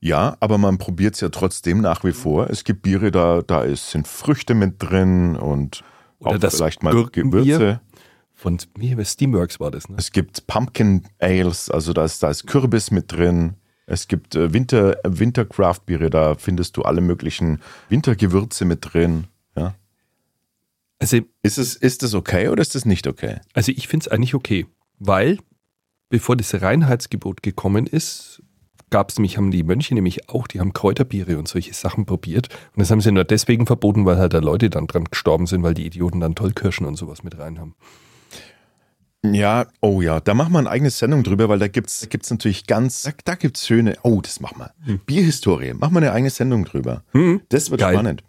Ja, 0.00 0.36
aber 0.40 0.58
man 0.58 0.78
probiert 0.78 1.14
es 1.14 1.20
ja 1.20 1.28
trotzdem 1.28 1.80
nach 1.80 2.02
wie 2.02 2.12
vor. 2.12 2.50
Es 2.50 2.64
gibt 2.64 2.82
Biere, 2.82 3.12
da, 3.12 3.42
da 3.42 3.62
ist, 3.62 3.90
sind 3.90 4.08
Früchte 4.08 4.54
mit 4.54 4.74
drin 4.78 5.36
und 5.36 5.84
Oder 6.18 6.30
auch 6.30 6.38
das 6.38 6.56
vielleicht 6.56 6.82
mal. 6.82 7.06
Gewürze. 7.06 7.80
Von 8.34 8.58
wie 8.76 9.04
Steamworks 9.04 9.60
war 9.60 9.70
das, 9.70 9.88
ne? 9.88 9.94
Es 9.96 10.10
gibt 10.10 10.48
Pumpkin 10.48 11.04
Ales, 11.20 11.70
also 11.70 11.92
da 11.92 12.04
ist, 12.04 12.20
da 12.24 12.30
ist 12.30 12.48
Kürbis 12.48 12.90
mit 12.90 13.12
drin. 13.12 13.54
Es 13.86 14.08
gibt 14.08 14.34
äh, 14.34 14.52
Winter, 14.52 14.96
Winter 15.04 15.44
Craft 15.44 15.82
Biere, 15.86 16.10
da 16.10 16.34
findest 16.34 16.76
du 16.76 16.82
alle 16.82 17.00
möglichen 17.00 17.60
Wintergewürze 17.88 18.64
mit 18.64 18.92
drin. 18.92 19.28
Ja. 19.56 19.76
Also, 20.98 21.18
Ist, 21.42 21.58
es, 21.58 21.76
ist 21.76 22.02
das 22.02 22.14
okay 22.14 22.48
oder 22.48 22.62
ist 22.62 22.74
das 22.74 22.84
nicht 22.84 23.06
okay? 23.06 23.40
also 23.54 23.70
ich 23.70 23.86
finde 23.86 24.04
es 24.04 24.08
eigentlich 24.08 24.34
okay, 24.34 24.66
weil 25.06 25.38
bevor 26.08 26.36
das 26.36 26.60
Reinheitsgebot 26.60 27.42
gekommen 27.42 27.86
ist, 27.86 28.42
gab 28.90 29.08
es 29.10 29.16
nämlich, 29.16 29.38
haben 29.38 29.50
die 29.50 29.62
Mönche 29.62 29.94
nämlich 29.94 30.28
auch, 30.28 30.46
die 30.46 30.60
haben 30.60 30.72
Kräuterbiere 30.72 31.38
und 31.38 31.48
solche 31.48 31.72
Sachen 31.72 32.04
probiert. 32.04 32.48
Und 32.76 32.80
das 32.80 32.90
haben 32.90 33.00
sie 33.00 33.10
nur 33.10 33.24
deswegen 33.24 33.66
verboten, 33.66 34.04
weil 34.04 34.18
halt 34.18 34.34
da 34.34 34.38
Leute 34.38 34.70
dann 34.70 34.86
dran 34.86 35.06
gestorben 35.06 35.46
sind, 35.46 35.62
weil 35.62 35.74
die 35.74 35.86
Idioten 35.86 36.20
dann 36.20 36.34
Tollkirschen 36.34 36.86
und 36.86 36.96
sowas 36.96 37.24
mit 37.24 37.38
rein 37.38 37.58
haben. 37.58 37.74
Ja, 39.24 39.66
oh 39.80 40.02
ja, 40.02 40.20
da 40.20 40.34
machen 40.34 40.52
wir 40.52 40.58
eine 40.58 40.70
eigene 40.70 40.90
Sendung 40.90 41.22
drüber, 41.22 41.48
weil 41.48 41.60
da 41.60 41.68
gibt's 41.68 42.08
gibt's 42.10 42.30
natürlich 42.30 42.66
ganz, 42.66 43.02
da, 43.02 43.12
da 43.24 43.34
gibt's 43.36 43.66
schöne, 43.66 43.96
oh, 44.02 44.20
das 44.20 44.40
machen 44.40 44.58
wir. 44.58 44.98
Bierhistorie, 45.06 45.74
machen 45.74 45.94
wir 45.94 45.98
eine 45.98 46.12
eigene 46.12 46.30
Sendung 46.30 46.64
drüber. 46.64 47.04
Hm. 47.12 47.40
Das 47.48 47.70
wird 47.70 47.80
Geil. 47.80 47.94
spannend. 47.94 48.24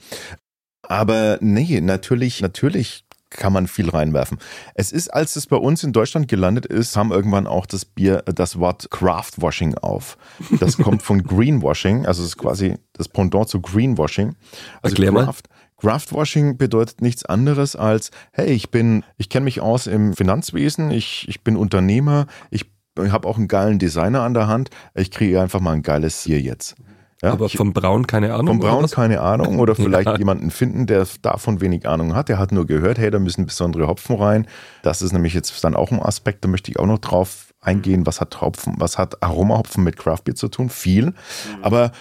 Aber 0.83 1.39
nee, 1.41 1.81
natürlich, 1.81 2.41
natürlich 2.41 3.05
kann 3.37 3.53
man 3.53 3.67
viel 3.67 3.89
reinwerfen. 3.89 4.37
Es 4.75 4.91
ist, 4.91 5.13
als 5.13 5.35
es 5.35 5.47
bei 5.47 5.57
uns 5.57 5.83
in 5.83 5.93
Deutschland 5.93 6.27
gelandet 6.27 6.65
ist, 6.65 6.93
kam 6.93 7.11
irgendwann 7.11 7.47
auch 7.47 7.65
das 7.65 7.85
Bier, 7.85 8.21
das 8.25 8.59
Wort 8.59 8.89
Craftwashing 8.91 9.75
auf. 9.75 10.17
Das 10.59 10.77
kommt 10.77 11.01
von 11.03 11.23
Greenwashing, 11.23 12.05
also 12.05 12.21
es 12.21 12.29
ist 12.29 12.37
quasi 12.37 12.75
das 12.93 13.09
Pendant 13.09 13.49
zu 13.49 13.61
Greenwashing. 13.61 14.35
Also 14.81 14.93
Erklär 14.95 15.11
mal. 15.11 15.25
Craft, 15.25 15.43
Craftwashing 15.77 16.57
bedeutet 16.57 17.01
nichts 17.01 17.25
anderes 17.25 17.75
als, 17.75 18.11
hey, 18.31 18.51
ich 18.51 18.71
bin, 18.71 19.03
ich 19.17 19.29
kenne 19.29 19.43
mich 19.45 19.61
aus 19.61 19.87
im 19.87 20.13
Finanzwesen, 20.13 20.91
ich, 20.91 21.27
ich 21.27 21.43
bin 21.43 21.57
Unternehmer, 21.57 22.27
ich 22.51 22.71
habe 22.97 23.27
auch 23.27 23.37
einen 23.37 23.47
geilen 23.47 23.79
Designer 23.79 24.21
an 24.21 24.33
der 24.33 24.47
Hand, 24.47 24.69
ich 24.93 25.11
kriege 25.11 25.41
einfach 25.41 25.59
mal 25.59 25.73
ein 25.73 25.81
geiles 25.81 26.23
Bier 26.23 26.39
jetzt. 26.39 26.75
Ja, 27.23 27.31
aber 27.31 27.47
vom 27.49 27.73
Braun 27.73 28.05
keine 28.05 28.33
Ahnung. 28.33 28.47
vom 28.47 28.59
oder 28.59 28.69
Braun 28.69 28.89
keine 28.89 29.21
Ahnung 29.21 29.59
oder 29.59 29.75
vielleicht 29.75 30.07
Ja. 30.07 30.17
jemanden 30.17 30.51
finden, 30.51 30.85
der 30.85 31.07
davon 31.21 31.61
wenig 31.61 31.87
Ahnung 31.87 32.13
hat. 32.15 32.29
Der 32.29 32.37
hat 32.37 32.51
nur 32.51 32.65
gehört, 32.67 32.97
hey, 32.97 33.09
da 33.11 33.19
müssen 33.19 33.45
besondere 33.45 33.87
Hopfen 33.87 34.17
rein. 34.17 34.47
Das 34.81 35.01
ist 35.01 35.13
nämlich 35.13 35.33
jetzt 35.33 35.63
dann 35.63 35.75
auch 35.75 35.91
ein 35.91 36.01
Aspekt, 36.01 36.43
da 36.43 36.49
möchte 36.49 36.69
ich 36.69 36.79
auch 36.79 36.85
noch 36.85 36.99
drauf 36.99 37.53
eingehen. 37.61 38.05
Was 38.05 38.19
hat 38.19 38.41
Hopfen, 38.41 38.75
was 38.77 38.97
hat 38.97 39.23
Aromahopfen 39.23 39.83
mit 39.83 39.95
Craftbier 39.97 40.35
zu 40.35 40.49
tun? 40.49 40.69
Viel. 40.69 41.13
Aber 41.61 41.91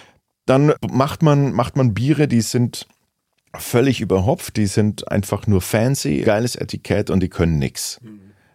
dann 0.46 0.72
macht 0.90 1.22
man, 1.22 1.52
macht 1.52 1.76
man 1.76 1.94
Biere, 1.94 2.26
die 2.26 2.40
sind 2.40 2.86
völlig 3.56 4.00
überhopft, 4.00 4.56
die 4.56 4.66
sind 4.66 5.08
einfach 5.10 5.46
nur 5.46 5.60
fancy, 5.60 6.22
geiles 6.22 6.56
Etikett 6.56 7.10
und 7.10 7.20
die 7.20 7.28
können 7.28 7.58
nix. 7.58 8.00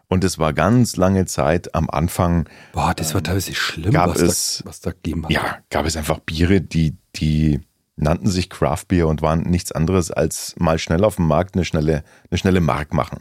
Und 0.10 0.24
es 0.24 0.40
war 0.40 0.54
ganz 0.54 0.96
lange 0.96 1.26
Zeit 1.26 1.76
am 1.76 1.90
Anfang, 1.90 2.48
Boah, 2.72 2.94
das 2.94 3.14
war 3.14 3.22
teilweise 3.22 3.54
schlimm, 3.54 3.92
gab 3.94 4.10
was, 4.10 4.22
es- 4.22 4.62
da, 4.64 4.70
was 4.70 4.80
da 4.80 4.92
gegeben 4.92 5.26
hat. 5.26 5.32
ja, 5.32 5.58
gab 5.70 5.86
es 5.86 5.98
einfach 5.98 6.20
Biere, 6.20 6.62
die, 6.62 6.96
die 7.16 7.60
nannten 7.98 8.28
sich 8.30 8.50
Craft 8.50 8.86
Beer 8.88 9.08
und 9.08 9.22
waren 9.22 9.42
nichts 9.42 9.72
anderes 9.72 10.12
als 10.12 10.56
mal 10.58 10.80
schnell 10.80 11.04
auf 11.04 11.18
dem 11.18 11.28
Markt 11.28 11.56
eine 11.56 11.66
schnelle, 11.66 12.04
eine 12.30 12.38
schnelle 12.38 12.62
Mark 12.62 12.94
machen. 12.94 13.20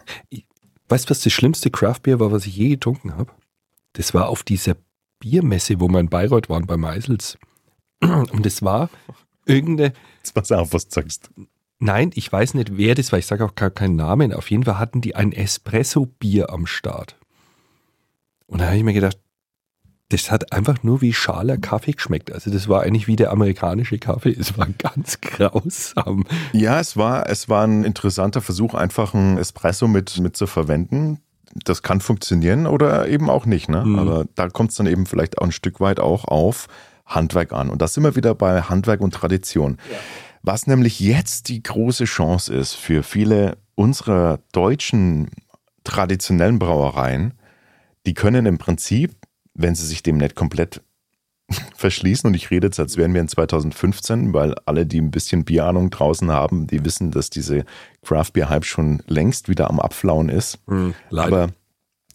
Weißt 0.88 1.07
du, 1.07 1.11
was 1.11 1.21
das 1.23 1.33
schlimmste 1.33 1.71
Craftbier 1.71 2.21
war, 2.21 2.31
was 2.31 2.47
ich 2.47 2.57
je 2.57 2.69
getrunken 2.69 3.16
habe? 3.16 3.33
Das 3.95 4.14
war 4.14 4.28
auf 4.28 4.43
dieser 4.45 4.76
Biermesse, 5.19 5.81
wo 5.81 5.88
wir 5.88 5.99
in 5.99 6.09
Bayreuth 6.11 6.49
waren, 6.49 6.66
bei 6.66 6.76
Meisels. 6.76 7.38
Und 8.00 8.45
es 8.47 8.62
war 8.62 8.90
irgendeine, 9.47 9.93
Jetzt 10.19 10.35
pass 10.35 10.52
auf, 10.52 10.73
was 10.73 10.87
du 10.87 10.95
sagst. 11.00 11.31
Nein, 11.78 12.11
ich 12.14 12.30
weiß 12.30 12.54
nicht, 12.54 12.76
wer 12.76 12.95
das 12.95 13.12
war, 13.12 13.18
ich 13.18 13.26
sage 13.26 13.45
auch 13.45 13.54
gar 13.54 13.71
keinen 13.71 13.97
Namen. 13.97 14.33
Auf 14.33 14.50
jeden 14.50 14.64
Fall 14.64 14.78
hatten 14.78 15.00
die 15.00 15.14
ein 15.14 15.33
Espresso-Bier 15.33 16.50
am 16.50 16.66
Start. 16.66 17.16
Und 18.47 18.61
da 18.61 18.66
habe 18.66 18.76
ich 18.76 18.85
mir 18.85 18.92
gedacht, 18.92 19.18
das 20.09 20.30
hat 20.30 20.52
einfach 20.52 20.85
nur 20.85 21.00
wie 21.00 21.12
schaler 21.12 21.56
Kaffee 21.56 21.92
geschmeckt. 21.92 22.33
Also 22.33 22.50
das 22.50 22.68
war 22.68 22.83
eigentlich 22.83 23.09
wie 23.09 23.16
der 23.16 23.33
amerikanische 23.33 23.99
Kaffee. 23.99 24.37
Es 24.38 24.56
war 24.56 24.68
ganz 24.78 25.21
grausam. 25.21 26.25
Ja, 26.52 26.78
es 26.78 26.97
war, 26.97 27.28
es 27.28 27.49
war 27.49 27.66
ein 27.66 27.83
interessanter 27.83 28.40
Versuch, 28.40 28.75
einfach 28.75 29.14
ein 29.14 29.37
Espresso 29.37 29.88
mit, 29.88 30.18
mit 30.18 30.37
zu 30.37 30.47
verwenden. 30.47 31.18
Das 31.64 31.83
kann 31.83 32.00
funktionieren 32.00 32.66
oder 32.66 33.09
eben 33.09 33.30
auch 33.30 33.47
nicht. 33.47 33.68
Ne? 33.68 33.85
Mhm. 33.85 33.99
Aber 33.99 34.26
da 34.37 34.49
kommt 34.49 34.71
es 34.71 34.76
dann 34.76 34.87
eben 34.87 35.06
vielleicht 35.06 35.38
auch 35.38 35.45
ein 35.45 35.52
Stück 35.52 35.80
weit 35.80 35.99
auch 35.99 36.25
auf 36.26 36.68
Handwerk 37.04 37.52
an. 37.52 37.68
Und 37.68 37.83
das 37.83 37.95
sind 37.95 38.04
wir 38.04 38.14
wieder 38.14 38.35
bei 38.35 38.62
Handwerk 38.62 39.00
und 39.00 39.14
Tradition. 39.14 39.78
Was 40.47 40.69
nämlich 40.69 41.00
jetzt 41.00 41.49
die 41.49 41.61
große 41.61 42.05
Chance 42.05 42.55
ist 42.55 42.75
für 42.75 43.03
viele 43.03 43.59
unserer 43.75 44.38
deutschen 44.53 45.29
traditionellen 45.83 46.61
Brauereien, 46.61 47.35
die 48.07 48.15
können 48.15 48.47
im 48.47 48.57
Prinzip, 48.57 49.17
wenn 49.55 49.75
sie 49.75 49.85
sich 49.85 50.05
dem 50.05 50.19
nicht 50.19 50.37
komplett 50.37 50.83
verschließen, 51.75 52.29
und 52.29 52.35
ich 52.35 52.53
rede 52.53 52.69
jetzt, 52.69 52.79
als 52.79 52.97
wären 52.97 53.12
wir 53.12 53.23
in 53.23 53.29
2015, 53.29 54.33
weil 54.35 54.55
alle, 54.67 54.87
die 54.87 55.00
ein 55.00 55.11
bisschen 55.11 55.45
Bierahnung 55.45 55.91
draußen 55.91 56.31
haben, 56.31 56.69
die 56.69 56.85
wissen, 56.85 57.11
dass 57.11 57.29
diese 57.29 57.65
Craft 58.03 58.31
Beer 58.35 58.49
Hype 58.49 58.65
schon 58.65 59.03
längst 59.09 59.49
wieder 59.49 59.69
am 59.69 59.81
Abflauen 59.81 60.29
ist. 60.29 60.61
Leider. 61.11 61.37
Aber 61.37 61.53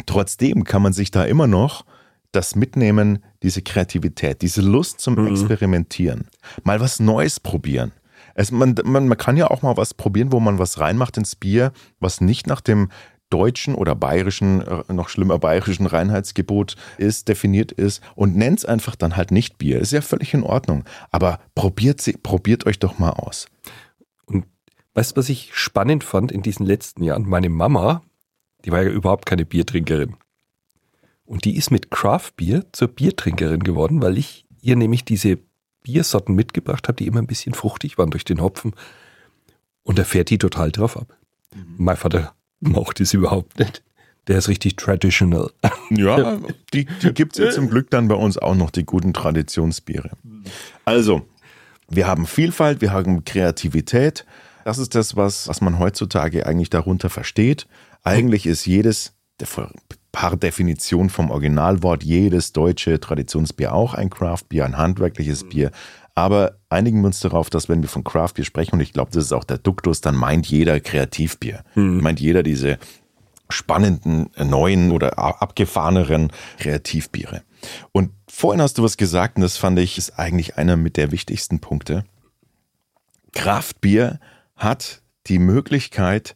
trotzdem 0.06 0.64
kann 0.64 0.82
man 0.82 0.94
sich 0.94 1.12
da 1.12 1.26
immer 1.26 1.48
noch 1.48 1.84
das 2.32 2.56
mitnehmen, 2.56 3.26
diese 3.44 3.62
Kreativität, 3.62 4.42
diese 4.42 4.62
Lust 4.62 5.02
zum 5.02 5.18
Experimentieren, 5.28 6.30
mal 6.64 6.80
was 6.80 7.02
Neues 7.02 7.42
probieren. 7.42 7.92
Es, 8.36 8.52
man, 8.52 8.76
man, 8.84 9.08
man 9.08 9.18
kann 9.18 9.38
ja 9.38 9.50
auch 9.50 9.62
mal 9.62 9.78
was 9.78 9.94
probieren, 9.94 10.32
wo 10.32 10.40
man 10.40 10.60
was 10.60 10.80
reinmacht 10.80 11.18
ins 11.18 11.36
Bier, 11.36 11.72
was 12.00 12.22
nicht 12.22 12.48
nach 12.48 12.62
dem 12.62 12.90
deutschen 13.32 13.74
oder 13.74 13.96
bayerischen, 13.96 14.62
äh, 14.62 14.94
noch 14.94 15.10
schlimmer 15.10 15.40
bayerischen 15.40 15.88
Reinheitsgebot 15.88 16.76
ist, 16.98 17.28
definiert 17.28 17.72
ist 17.72 18.04
und 18.16 18.36
nennt 18.36 18.60
es 18.60 18.66
einfach 18.66 18.96
dann 18.96 19.16
halt 19.16 19.32
nicht 19.32 19.58
Bier. 19.58 19.80
Ist 19.80 19.94
ja 19.94 20.02
völlig 20.02 20.34
in 20.34 20.44
Ordnung. 20.44 20.84
Aber 21.10 21.40
probiert, 21.56 22.02
sie, 22.02 22.14
probiert 22.14 22.68
euch 22.68 22.78
doch 22.78 23.00
mal 23.00 23.12
aus. 23.12 23.48
Und 24.26 24.46
weißt 24.94 25.14
du, 25.14 25.18
was 25.18 25.30
ich 25.30 25.52
spannend 25.54 26.04
fand 26.04 26.32
in 26.32 26.42
diesen 26.42 26.66
letzten 26.66 27.04
Jahren? 27.04 27.28
Meine 27.28 27.50
Mama, 27.50 28.04
die 28.66 28.72
war 28.72 28.84
ja 28.84 28.90
überhaupt 28.90 29.26
keine 29.26 29.46
Biertrinkerin. 29.46 30.18
Und 31.26 31.46
die 31.46 31.56
ist 31.56 31.72
mit 31.72 31.90
Craft 31.90 32.32
Beer 32.36 32.66
zur 32.74 32.90
Biertrinkerin 32.90 33.64
geworden, 33.64 34.02
weil 34.02 34.18
ich 34.18 34.46
ihr 34.62 34.76
nämlich 34.76 35.06
diese 35.06 35.40
Biersorten 35.84 36.36
mitgebracht 36.36 36.88
habt, 36.88 37.00
die 37.00 37.08
immer 37.08 37.20
ein 37.20 37.28
bisschen 37.28 37.54
fruchtig 37.54 37.98
waren 37.98 38.12
durch 38.12 38.26
den 38.26 38.42
Hopfen. 38.42 38.74
Und 39.84 39.98
da 40.00 40.04
fährt 40.04 40.30
die 40.30 40.38
total 40.38 40.72
drauf 40.72 40.98
ab. 40.98 41.18
Mhm. 41.56 41.76
Mein 41.78 41.98
Vater 41.98 42.34
mocht 42.60 43.00
es 43.00 43.14
überhaupt 43.14 43.60
nicht. 43.60 43.84
Der 44.28 44.38
ist 44.38 44.48
richtig 44.48 44.76
traditional. 44.76 45.52
Ja, 45.90 46.40
die, 46.74 46.86
die 46.86 47.14
gibt 47.14 47.38
es 47.38 47.46
ja 47.46 47.52
zum 47.52 47.70
Glück 47.70 47.90
dann 47.90 48.08
bei 48.08 48.16
uns 48.16 48.38
auch 48.38 48.56
noch, 48.56 48.70
die 48.70 48.86
guten 48.86 49.14
Traditionsbiere. 49.14 50.12
Also, 50.86 51.26
wir 51.90 52.08
haben 52.08 52.26
Vielfalt, 52.28 52.82
wir 52.82 52.94
haben 52.94 53.26
Kreativität. 53.26 54.26
Das 54.64 54.78
ist 54.78 54.94
das, 54.94 55.16
was, 55.16 55.48
was 55.48 55.62
man 55.62 55.80
heutzutage 55.80 56.46
eigentlich 56.46 56.70
darunter 56.70 57.10
versteht. 57.10 57.68
Eigentlich 58.04 58.46
ist 58.46 58.66
jedes, 58.66 59.14
paar 60.12 60.36
Definition 60.38 61.10
vom 61.10 61.32
Originalwort, 61.32 62.04
jedes 62.04 62.52
deutsche 62.52 63.00
Traditionsbier 63.00 63.74
auch 63.74 63.94
ein 63.94 64.10
Craftbier, 64.10 64.66
ein 64.66 64.78
handwerkliches 64.78 65.48
Bier. 65.48 65.72
Aber 66.16 66.58
einigen 66.70 67.02
wir 67.02 67.08
uns 67.08 67.22
darauf, 67.22 67.50
dass 67.50 67.70
wenn 67.70 67.82
wir 67.82 67.90
von 67.90 68.04
Craftbier 68.04 68.44
sprechen, 68.44 68.76
und 68.76 68.82
ich 68.82 68.94
glaube, 68.94 69.12
das 69.12 69.26
ist 69.26 69.32
auch 69.32 69.46
der 69.46 69.58
Duktus, 69.58 70.02
dann 70.02 70.16
meint 70.16 70.48
jeder 70.48 70.80
Kreativbier. 70.80 71.64
Mhm. 71.76 72.02
Meint 72.02 72.20
jeder 72.20 72.44
diese 72.44 72.78
spannenden, 73.50 74.30
neuen 74.38 74.92
oder 74.92 75.18
abgefahreneren 75.18 76.32
Kreativbiere. 76.60 77.44
Und 77.92 78.12
vorhin 78.30 78.62
hast 78.62 78.78
du 78.78 78.84
was 78.84 78.98
gesagt, 78.98 79.38
und 79.38 79.44
das 79.44 79.58
fand 79.58 79.80
ich, 79.80 79.98
ist 79.98 80.18
eigentlich 80.18 80.58
einer 80.58 80.78
mit 80.78 80.98
der 80.98 81.12
wichtigsten 81.12 81.60
Punkte. 81.60 82.06
Kraftbier 83.34 84.20
hat 84.56 85.02
die 85.28 85.40
Möglichkeit, 85.40 86.36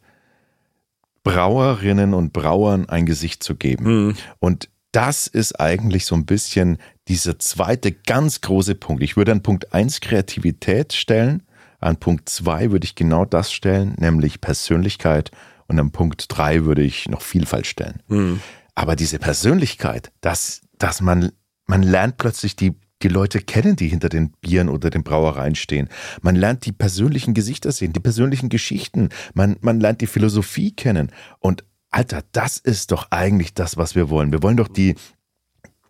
Brauerinnen 1.26 2.14
und 2.14 2.32
Brauern 2.32 2.88
ein 2.88 3.04
Gesicht 3.04 3.42
zu 3.42 3.56
geben. 3.56 3.84
Mhm. 4.06 4.16
Und 4.38 4.68
das 4.92 5.26
ist 5.26 5.58
eigentlich 5.58 6.06
so 6.06 6.14
ein 6.14 6.24
bisschen 6.24 6.78
dieser 7.08 7.40
zweite 7.40 7.90
ganz 7.90 8.42
große 8.42 8.76
Punkt. 8.76 9.02
Ich 9.02 9.16
würde 9.16 9.32
an 9.32 9.42
Punkt 9.42 9.74
1 9.74 10.00
Kreativität 10.00 10.92
stellen, 10.92 11.42
an 11.80 11.96
Punkt 11.96 12.28
2 12.28 12.70
würde 12.70 12.84
ich 12.84 12.94
genau 12.94 13.24
das 13.24 13.52
stellen, 13.52 13.96
nämlich 13.98 14.40
Persönlichkeit 14.40 15.32
und 15.66 15.80
an 15.80 15.90
Punkt 15.90 16.26
3 16.28 16.64
würde 16.64 16.82
ich 16.82 17.08
noch 17.08 17.22
Vielfalt 17.22 17.66
stellen. 17.66 18.02
Mhm. 18.06 18.40
Aber 18.76 18.94
diese 18.94 19.18
Persönlichkeit, 19.18 20.12
dass, 20.20 20.60
dass 20.78 21.00
man, 21.00 21.32
man 21.66 21.82
lernt 21.82 22.18
plötzlich 22.18 22.54
die, 22.54 22.76
die 23.06 23.14
Leute 23.14 23.40
kennen, 23.40 23.76
die 23.76 23.86
hinter 23.86 24.08
den 24.08 24.30
Bieren 24.40 24.68
oder 24.68 24.90
den 24.90 25.04
Brauereien 25.04 25.54
stehen. 25.54 25.88
Man 26.22 26.34
lernt 26.34 26.66
die 26.66 26.72
persönlichen 26.72 27.34
Gesichter 27.34 27.70
sehen, 27.70 27.92
die 27.92 28.00
persönlichen 28.00 28.48
Geschichten. 28.48 29.10
Man, 29.34 29.56
man 29.60 29.78
lernt 29.78 30.00
die 30.00 30.08
Philosophie 30.08 30.72
kennen. 30.72 31.12
Und 31.38 31.64
Alter, 31.90 32.24
das 32.32 32.58
ist 32.58 32.90
doch 32.90 33.06
eigentlich 33.10 33.54
das, 33.54 33.76
was 33.76 33.94
wir 33.94 34.10
wollen. 34.10 34.32
Wir 34.32 34.42
wollen 34.42 34.56
doch 34.56 34.66
die, 34.66 34.96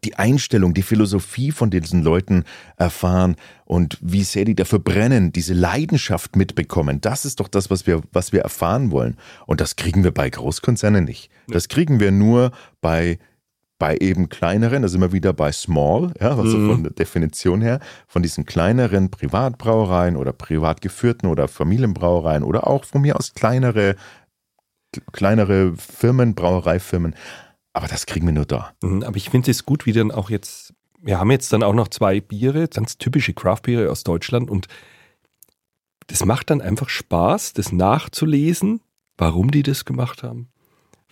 die 0.04 0.16
Einstellung, 0.16 0.75
die 0.75 0.82
Philosophie 0.82 1.52
von 1.52 1.70
diesen 1.70 2.02
Leuten 2.02 2.44
erfahren 2.76 3.37
und 3.64 3.96
wie 4.02 4.23
sehr 4.23 4.44
die 4.44 4.54
dafür 4.54 4.78
brennen, 4.78 5.32
diese 5.32 5.54
Leidenschaft 5.54 6.37
mitbekommen. 6.37 7.00
Das 7.00 7.25
ist 7.25 7.40
doch 7.40 7.49
das, 7.49 7.70
was 7.70 7.87
wir, 7.87 8.02
was 8.12 8.32
wir 8.32 8.42
erfahren 8.42 8.90
wollen. 8.90 9.16
Und 9.46 9.62
das 9.62 9.76
kriegen 9.76 10.04
wir 10.04 10.12
bei 10.12 10.28
Großkonzernen 10.28 11.04
nicht. 11.06 11.30
Das 11.49 11.68
kriegen 11.68 11.99
wir 11.99 12.11
nur 12.11 12.52
bei 12.82 13.18
bei 13.78 13.97
eben 13.99 14.28
kleineren, 14.28 14.83
da 14.83 14.88
sind 14.88 15.00
wir 15.00 15.12
wieder 15.12 15.33
bei 15.33 15.52
Small, 15.52 16.12
ja, 16.21 16.37
also 16.37 16.56
mhm. 16.56 16.71
von 16.71 16.83
der 16.83 16.92
Definition 16.92 17.61
her, 17.61 17.80
von 18.06 18.23
diesen 18.23 18.47
kleineren 18.47 19.11
Privatbrauereien 19.11 20.16
oder 20.16 20.33
privat 20.33 20.80
geführten 20.80 21.26
oder 21.26 21.47
Familienbrauereien 21.49 22.42
oder 22.42 22.66
auch 22.66 22.85
von 22.85 23.02
mir 23.02 23.16
aus 23.16 23.35
kleinere, 23.35 23.97
kleinere 25.12 25.75
Firmen, 25.76 26.35
Brauereifirmen. 26.35 27.14
Aber 27.75 27.88
das 27.88 28.06
kriegen 28.06 28.26
wir 28.26 28.33
nur 28.33 28.47
da. 28.47 28.73
Mhm, 28.83 29.02
aber 29.02 29.16
ich 29.16 29.28
finde 29.28 29.50
es 29.50 29.66
gut, 29.66 29.85
wie 29.85 29.92
dann 29.92 30.11
auch 30.11 30.30
jetzt, 30.30 30.73
wir 31.02 31.18
haben 31.18 31.30
jetzt 31.30 31.52
dann 31.52 31.62
auch 31.62 31.75
noch 31.75 31.88
zwei 31.88 32.21
Biere, 32.21 32.68
ganz 32.68 32.97
typische 32.97 33.35
Craft-Biere 33.35 33.90
aus 33.90 34.04
Deutschland 34.04 34.50
und 34.50 34.68
das 36.06 36.25
macht 36.25 36.50
dann 36.50 36.61
einfach 36.61 36.88
Spaß, 36.88 37.52
das 37.52 37.73
nachzulesen, 37.73 38.80
warum 39.18 39.50
die 39.50 39.62
das 39.62 39.85
gemacht 39.85 40.23
haben, 40.23 40.49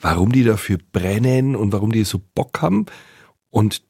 warum 0.01 0.33
die 0.33 0.45
dafür 0.45 0.79
brennen 0.93 1.57
und 1.57 1.73
warum 1.73 1.93
die 1.93 2.05
so 2.05 2.21
Bock 2.35 2.61
haben. 2.63 2.87
Und 3.51 3.83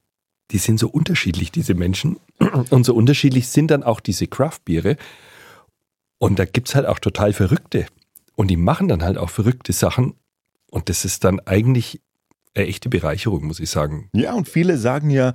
die 0.51 0.59
sind 0.59 0.79
so 0.79 0.88
unterschiedlich, 0.88 1.51
diese 1.51 1.75
Menschen. 1.75 2.19
Und 2.71 2.85
so 2.85 2.95
unterschiedlich 2.95 3.49
sind 3.49 3.71
dann 3.71 3.83
auch 3.83 4.01
diese 4.01 4.27
Craft-Biere. 4.27 4.97
Und 6.19 6.38
da 6.38 6.45
gibt 6.45 6.69
es 6.69 6.75
halt 6.75 6.87
auch 6.87 6.99
total 6.99 7.33
Verrückte. 7.33 7.87
Und 8.37 8.49
die 8.49 8.57
machen 8.57 8.88
dann 8.88 9.03
halt 9.03 9.19
auch 9.19 9.31
verrückte 9.31 9.73
Sachen. 9.73 10.14
Und 10.71 10.88
das 10.88 11.05
ist 11.05 11.25
dann 11.25 11.40
eigentlich 11.40 12.01
eine 12.55 12.67
echte 12.67 12.88
Bereicherung, 12.88 13.47
muss 13.47 13.61
ich 13.61 13.71
sagen. 13.71 14.11
Ja, 14.12 14.35
und 14.35 14.49
viele 14.49 14.77
sagen 14.79 15.11
ja, 15.11 15.35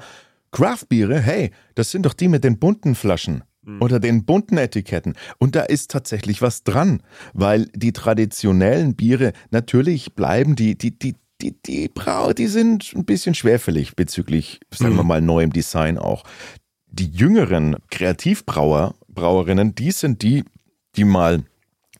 Craftbiere, 0.51 1.19
hey, 1.19 1.51
das 1.75 1.91
sind 1.91 2.05
doch 2.05 2.13
die 2.13 2.27
mit 2.27 2.43
den 2.43 2.59
bunten 2.59 2.95
Flaschen 2.95 3.43
mhm. 3.69 3.81
oder 3.81 3.99
den 3.99 4.25
bunten 4.25 4.57
Etiketten. 4.57 5.15
Und 5.37 5.55
da 5.55 5.61
ist 5.61 5.91
tatsächlich 5.91 6.41
was 6.41 6.63
dran, 6.63 7.01
weil 7.33 7.65
die 7.75 7.93
traditionellen 7.93 8.95
Biere, 8.95 9.33
natürlich 9.51 10.13
bleiben 10.15 10.55
die, 10.55 10.77
die, 10.77 10.97
die, 10.97 11.15
die, 11.41 11.55
die 11.61 11.87
Brau, 11.87 12.33
die 12.33 12.47
sind 12.47 12.93
ein 12.95 13.05
bisschen 13.05 13.35
schwerfällig 13.35 13.95
bezüglich, 13.95 14.59
sagen 14.71 14.95
wir 14.95 15.03
mhm. 15.03 15.07
mal, 15.07 15.21
neuem 15.21 15.53
Design 15.53 15.97
auch. 15.97 16.23
Die 16.87 17.09
jüngeren 17.09 17.77
Kreativbrauer, 17.91 18.95
Brauerinnen, 19.07 19.75
die 19.75 19.91
sind 19.91 20.21
die, 20.21 20.43
die 20.95 21.03
mal 21.03 21.43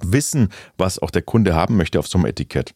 wissen, 0.01 0.49
was 0.77 0.99
auch 0.99 1.12
der 1.12 1.21
Kunde 1.21 1.53
haben 1.53 1.77
möchte 1.77 1.99
auf 1.99 2.08
so 2.08 2.17
einem 2.17 2.25
Etikett. 2.25 2.73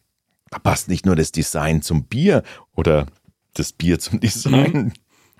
Da 0.50 0.58
passt 0.58 0.88
nicht 0.88 1.06
nur 1.06 1.16
das 1.16 1.32
Design 1.32 1.82
zum 1.82 2.04
Bier 2.04 2.42
oder 2.76 3.06
das 3.54 3.72
Bier 3.72 3.98
zum 3.98 4.20
Design, 4.20 4.72
mhm. 4.72 4.92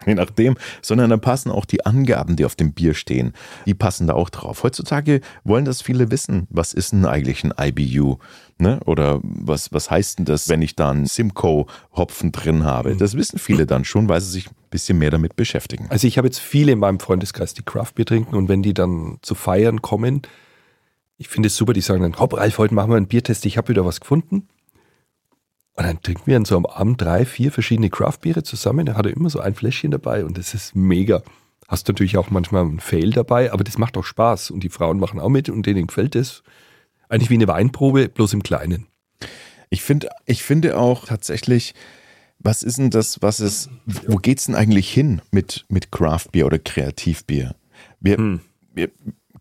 Je 0.07 0.15
nachdem, 0.15 0.57
sondern 0.83 1.11
da 1.11 1.17
passen 1.17 1.51
auch 1.51 1.65
die 1.65 1.85
Angaben, 1.85 2.37
die 2.37 2.45
auf 2.45 2.55
dem 2.55 2.73
Bier 2.73 2.95
stehen. 2.95 3.33
Die 3.67 3.75
passen 3.75 4.07
da 4.07 4.15
auch 4.15 4.31
drauf. 4.31 4.63
Heutzutage 4.63 5.21
wollen 5.45 5.65
das 5.65 5.83
viele 5.83 6.11
wissen. 6.11 6.47
Was 6.51 6.73
ist 6.73 6.93
denn 6.93 7.07
eigentlich 7.07 7.45
ein 7.45 7.53
IBU? 7.59 8.19
Ne? 8.59 8.81
Oder 8.87 9.21
was, 9.23 9.73
was 9.73 9.91
heißt 9.91 10.19
denn 10.19 10.27
das, 10.27 10.49
wenn 10.49 10.63
ich 10.63 10.77
da 10.77 10.91
einen 10.91 11.07
Simcoe-Hopfen 11.07 12.33
drin 12.33 12.65
habe? 12.65 12.95
Mhm. 12.95 12.99
Das 12.99 13.17
wissen 13.17 13.39
viele 13.39 13.67
dann 13.67 13.85
schon, 13.85 14.09
weil 14.09 14.21
sie 14.21 14.31
sich 14.31 14.49
ein 14.49 14.55
bisschen 14.71 14.99
mehr 14.99 15.11
damit 15.11 15.35
beschäftigen. 15.37 15.87
Also 15.89 16.07
ich 16.07 16.19
habe 16.19 16.29
jetzt 16.29 16.39
viele 16.39 16.73
in 16.73 16.79
meinem 16.79 17.01
Freundeskreis, 17.01 17.55
die 17.55 17.63
Craftbier 17.63 18.07
trinken 18.07 18.37
und 18.37 18.49
wenn 18.49 18.63
die 18.63 18.75
dann 18.75 19.19
zu 19.23 19.35
feiern 19.35 19.83
kommen, 19.83 20.23
ich 21.17 21.29
finde 21.29 21.47
es 21.47 21.57
super, 21.57 21.73
die 21.73 21.81
sagen 21.81 22.03
dann, 22.03 22.19
hopp, 22.19 22.37
Ralf, 22.37 22.59
heute 22.59 22.75
machen 22.75 22.91
wir 22.91 22.97
einen 22.97 23.07
Biertest, 23.07 23.47
ich 23.47 23.57
habe 23.57 23.69
wieder 23.69 23.85
was 23.85 24.01
gefunden. 24.01 24.49
Und 25.77 25.87
dann 25.87 26.01
trinken 26.01 26.27
wir 26.27 26.37
an 26.37 26.45
so 26.45 26.57
einem 26.57 26.67
Abend 26.67 27.03
drei, 27.03 27.25
vier 27.25 27.51
verschiedene 27.51 27.91
Craftbiere 27.91 28.45
zusammen. 28.45 28.87
Er 28.87 28.97
hatte 28.97 29.09
immer 29.09 29.29
so 29.29 29.41
ein 29.41 29.55
Fläschchen 29.55 29.91
dabei 29.91 30.25
und 30.25 30.39
das 30.39 30.55
ist 30.55 30.77
mega. 30.77 31.23
Hast 31.67 31.89
natürlich 31.89 32.17
auch 32.17 32.31
manchmal 32.31 32.63
einen 32.63 32.81
Fail 32.81 33.11
dabei, 33.11 33.53
aber 33.53 33.65
das 33.65 33.79
macht 33.79 33.97
auch 33.97 34.05
Spaß 34.05 34.51
und 34.51 34.63
die 34.63 34.69
Frauen 34.69 35.01
machen 35.01 35.19
auch 35.19 35.31
mit 35.31 35.49
und 35.49 35.67
denen 35.67 35.89
gefällt 35.89 36.15
es. 36.15 36.43
Eigentlich 37.09 37.31
wie 37.31 37.35
eine 37.35 37.49
Weinprobe, 37.49 38.09
bloß 38.09 38.35
im 38.35 38.43
Kleinen. 38.43 38.87
Ich 39.71 39.83
finde, 39.83 40.11
ich 40.27 40.45
finde 40.45 40.79
auch 40.79 41.07
tatsächlich, 41.07 41.75
was 42.39 42.63
ist 42.63 42.79
denn 42.79 42.91
das, 42.91 43.21
was 43.23 43.41
ist, 43.41 43.71
wo 44.07 44.17
geht's 44.17 44.45
denn 44.45 44.55
eigentlich 44.55 44.93
hin 44.93 45.23
mit, 45.33 45.65
mit 45.69 45.91
Craftbier 45.91 46.47
oder 46.47 46.59
Kreativbier? 46.59 47.57
Wir, 48.01 48.19
hm. 48.19 48.41
wir, 48.73 48.91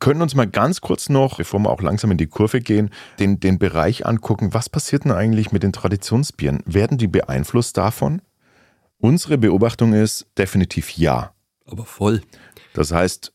können 0.03 0.21
uns 0.21 0.35
mal 0.35 0.47
ganz 0.47 0.81
kurz 0.81 1.07
noch, 1.07 1.37
bevor 1.37 1.61
wir 1.61 1.69
auch 1.69 1.81
langsam 1.81 2.11
in 2.11 2.17
die 2.17 2.27
Kurve 2.27 2.59
gehen, 2.59 2.89
den, 3.19 3.39
den 3.39 3.57
Bereich 3.57 4.05
angucken. 4.05 4.53
Was 4.53 4.67
passiert 4.67 5.05
denn 5.05 5.13
eigentlich 5.13 5.53
mit 5.53 5.63
den 5.63 5.71
Traditionsbieren? 5.71 6.61
Werden 6.65 6.97
die 6.97 7.07
beeinflusst 7.07 7.77
davon? 7.77 8.21
Unsere 8.97 9.37
Beobachtung 9.37 9.93
ist 9.93 10.27
definitiv 10.37 10.97
ja. 10.97 11.31
Aber 11.65 11.85
voll. 11.85 12.21
Das 12.73 12.91
heißt, 12.91 13.31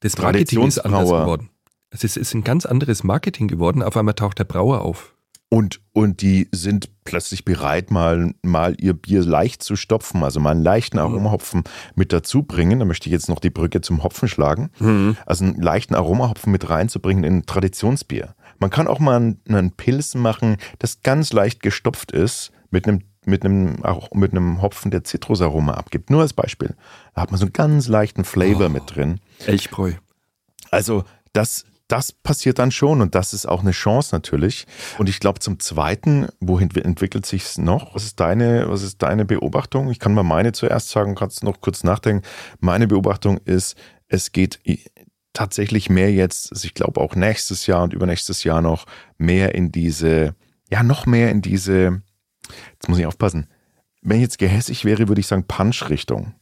das 0.00 0.18
Marketing 0.18 0.66
ist 0.66 0.80
anders 0.80 1.08
geworden. 1.08 1.48
Es 1.88 2.04
ist, 2.04 2.18
ist 2.18 2.34
ein 2.34 2.44
ganz 2.44 2.66
anderes 2.66 3.04
Marketing 3.04 3.48
geworden. 3.48 3.82
Auf 3.82 3.96
einmal 3.96 4.12
taucht 4.12 4.38
der 4.38 4.44
Brauer 4.44 4.82
auf. 4.82 5.14
Und, 5.52 5.82
und 5.92 6.22
die 6.22 6.48
sind 6.50 6.88
plötzlich 7.04 7.44
bereit, 7.44 7.90
mal, 7.90 8.32
mal 8.40 8.74
ihr 8.80 8.94
Bier 8.94 9.22
leicht 9.22 9.62
zu 9.62 9.76
stopfen, 9.76 10.24
also 10.24 10.40
mal 10.40 10.52
einen 10.52 10.62
leichten 10.62 10.96
mhm. 10.96 11.02
Aromahopfen 11.02 11.64
mit 11.94 12.14
dazu 12.14 12.42
bringen. 12.42 12.78
Da 12.78 12.86
möchte 12.86 13.10
ich 13.10 13.12
jetzt 13.12 13.28
noch 13.28 13.38
die 13.38 13.50
Brücke 13.50 13.82
zum 13.82 14.02
Hopfen 14.02 14.28
schlagen. 14.28 14.70
Mhm. 14.78 15.14
Also 15.26 15.44
einen 15.44 15.60
leichten 15.60 15.94
Aromahopfen 15.94 16.50
mit 16.50 16.70
reinzubringen 16.70 17.22
in 17.22 17.36
ein 17.36 17.44
Traditionsbier. 17.44 18.34
Man 18.60 18.70
kann 18.70 18.86
auch 18.86 18.98
mal 18.98 19.16
einen, 19.16 19.40
einen 19.46 19.72
Pilz 19.72 20.14
machen, 20.14 20.56
das 20.78 21.02
ganz 21.02 21.34
leicht 21.34 21.62
gestopft 21.62 22.12
ist, 22.12 22.50
mit 22.70 22.88
einem 22.88 23.02
mit 23.26 23.44
einem, 23.44 23.84
auch 23.84 24.10
mit 24.12 24.32
einem 24.32 24.62
Hopfen, 24.62 24.90
der 24.90 25.04
Zitrusaroma 25.04 25.74
abgibt. 25.74 26.08
Nur 26.08 26.22
als 26.22 26.32
Beispiel. 26.32 26.74
Da 27.14 27.20
hat 27.20 27.30
man 27.30 27.38
so 27.38 27.44
einen 27.44 27.52
ganz 27.52 27.88
leichten 27.88 28.24
Flavor 28.24 28.66
oh, 28.66 28.70
mit 28.70 28.84
drin. 28.86 29.20
Elchbräu. 29.44 29.92
Also 30.70 31.04
das 31.34 31.66
das 31.92 32.10
passiert 32.10 32.58
dann 32.58 32.70
schon 32.70 33.02
und 33.02 33.14
das 33.14 33.34
ist 33.34 33.44
auch 33.44 33.60
eine 33.60 33.72
Chance 33.72 34.14
natürlich. 34.14 34.66
Und 34.96 35.10
ich 35.10 35.20
glaube 35.20 35.40
zum 35.40 35.60
Zweiten, 35.60 36.26
wohin 36.40 36.70
entwickelt 36.70 37.26
sich 37.26 37.42
es 37.42 37.58
noch? 37.58 37.94
Was 37.94 38.04
ist 38.04 38.18
deine, 38.18 38.70
was 38.70 38.82
ist 38.82 39.02
deine 39.02 39.26
Beobachtung? 39.26 39.90
Ich 39.90 39.98
kann 39.98 40.14
mal 40.14 40.22
meine 40.22 40.52
zuerst 40.52 40.88
sagen, 40.88 41.14
kannst 41.14 41.44
noch 41.44 41.60
kurz 41.60 41.84
nachdenken. 41.84 42.26
Meine 42.60 42.88
Beobachtung 42.88 43.36
ist, 43.44 43.76
es 44.08 44.32
geht 44.32 44.60
tatsächlich 45.34 45.90
mehr 45.90 46.10
jetzt, 46.10 46.50
also 46.50 46.64
ich 46.64 46.72
glaube 46.72 46.98
auch 46.98 47.14
nächstes 47.14 47.66
Jahr 47.66 47.82
und 47.82 47.92
übernächstes 47.92 48.42
Jahr 48.42 48.62
noch 48.62 48.86
mehr 49.18 49.54
in 49.54 49.70
diese, 49.70 50.34
ja 50.70 50.82
noch 50.82 51.04
mehr 51.04 51.30
in 51.30 51.42
diese, 51.42 52.00
jetzt 52.72 52.88
muss 52.88 52.98
ich 52.98 53.06
aufpassen, 53.06 53.48
wenn 54.00 54.16
ich 54.16 54.22
jetzt 54.22 54.38
gehässig 54.38 54.86
wäre, 54.86 55.08
würde 55.08 55.20
ich 55.20 55.26
sagen 55.26 55.46
Punch-Richtung. 55.46 56.34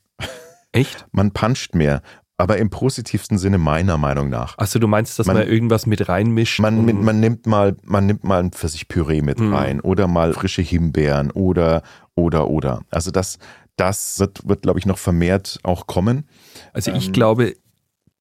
Echt? 0.73 1.07
Man 1.11 1.33
puncht 1.33 1.75
mehr. 1.75 2.03
Aber 2.41 2.57
im 2.59 2.71
positivsten 2.71 3.37
Sinne 3.39 3.59
meiner 3.59 3.99
Meinung 3.99 4.31
nach. 4.31 4.57
Also 4.59 4.79
du 4.79 4.89
meinst, 4.89 5.19
dass 5.19 5.27
man, 5.27 5.37
Man- 5.37 5.47
irgendwas 5.49 5.87
mit 5.87 6.09
reinmischt? 6.09 6.59
Man, 6.61 6.85
mit, 6.85 6.97
man 7.01 7.21
nimmt 7.21 7.47
mal, 7.47 7.77
man 7.85 8.07
nimmt 8.07 8.25
mal 8.25 8.41
ein 8.43 8.51
Pfirsichpüree 8.53 9.21
mit 9.23 9.39
Mhm. 9.41 9.55
rein 9.55 9.81
oder 9.81 10.07
mal 10.09 10.33
frische 10.33 10.63
Himbeeren 10.63 11.31
oder, 11.33 11.83
oder, 12.15 12.49
oder. 12.49 12.81
Also 12.91 13.11
das, 13.11 13.39
das 13.77 14.19
wird, 14.19 14.49
wird 14.49 14.63
glaube 14.63 14.79
ich, 14.79 14.87
noch 14.87 14.99
vermehrt 14.99 15.59
auch 15.63 15.87
kommen. 15.87 16.27
Also 16.73 16.91
ich 16.93 17.09
Ähm, 17.09 17.13
glaube, 17.13 17.55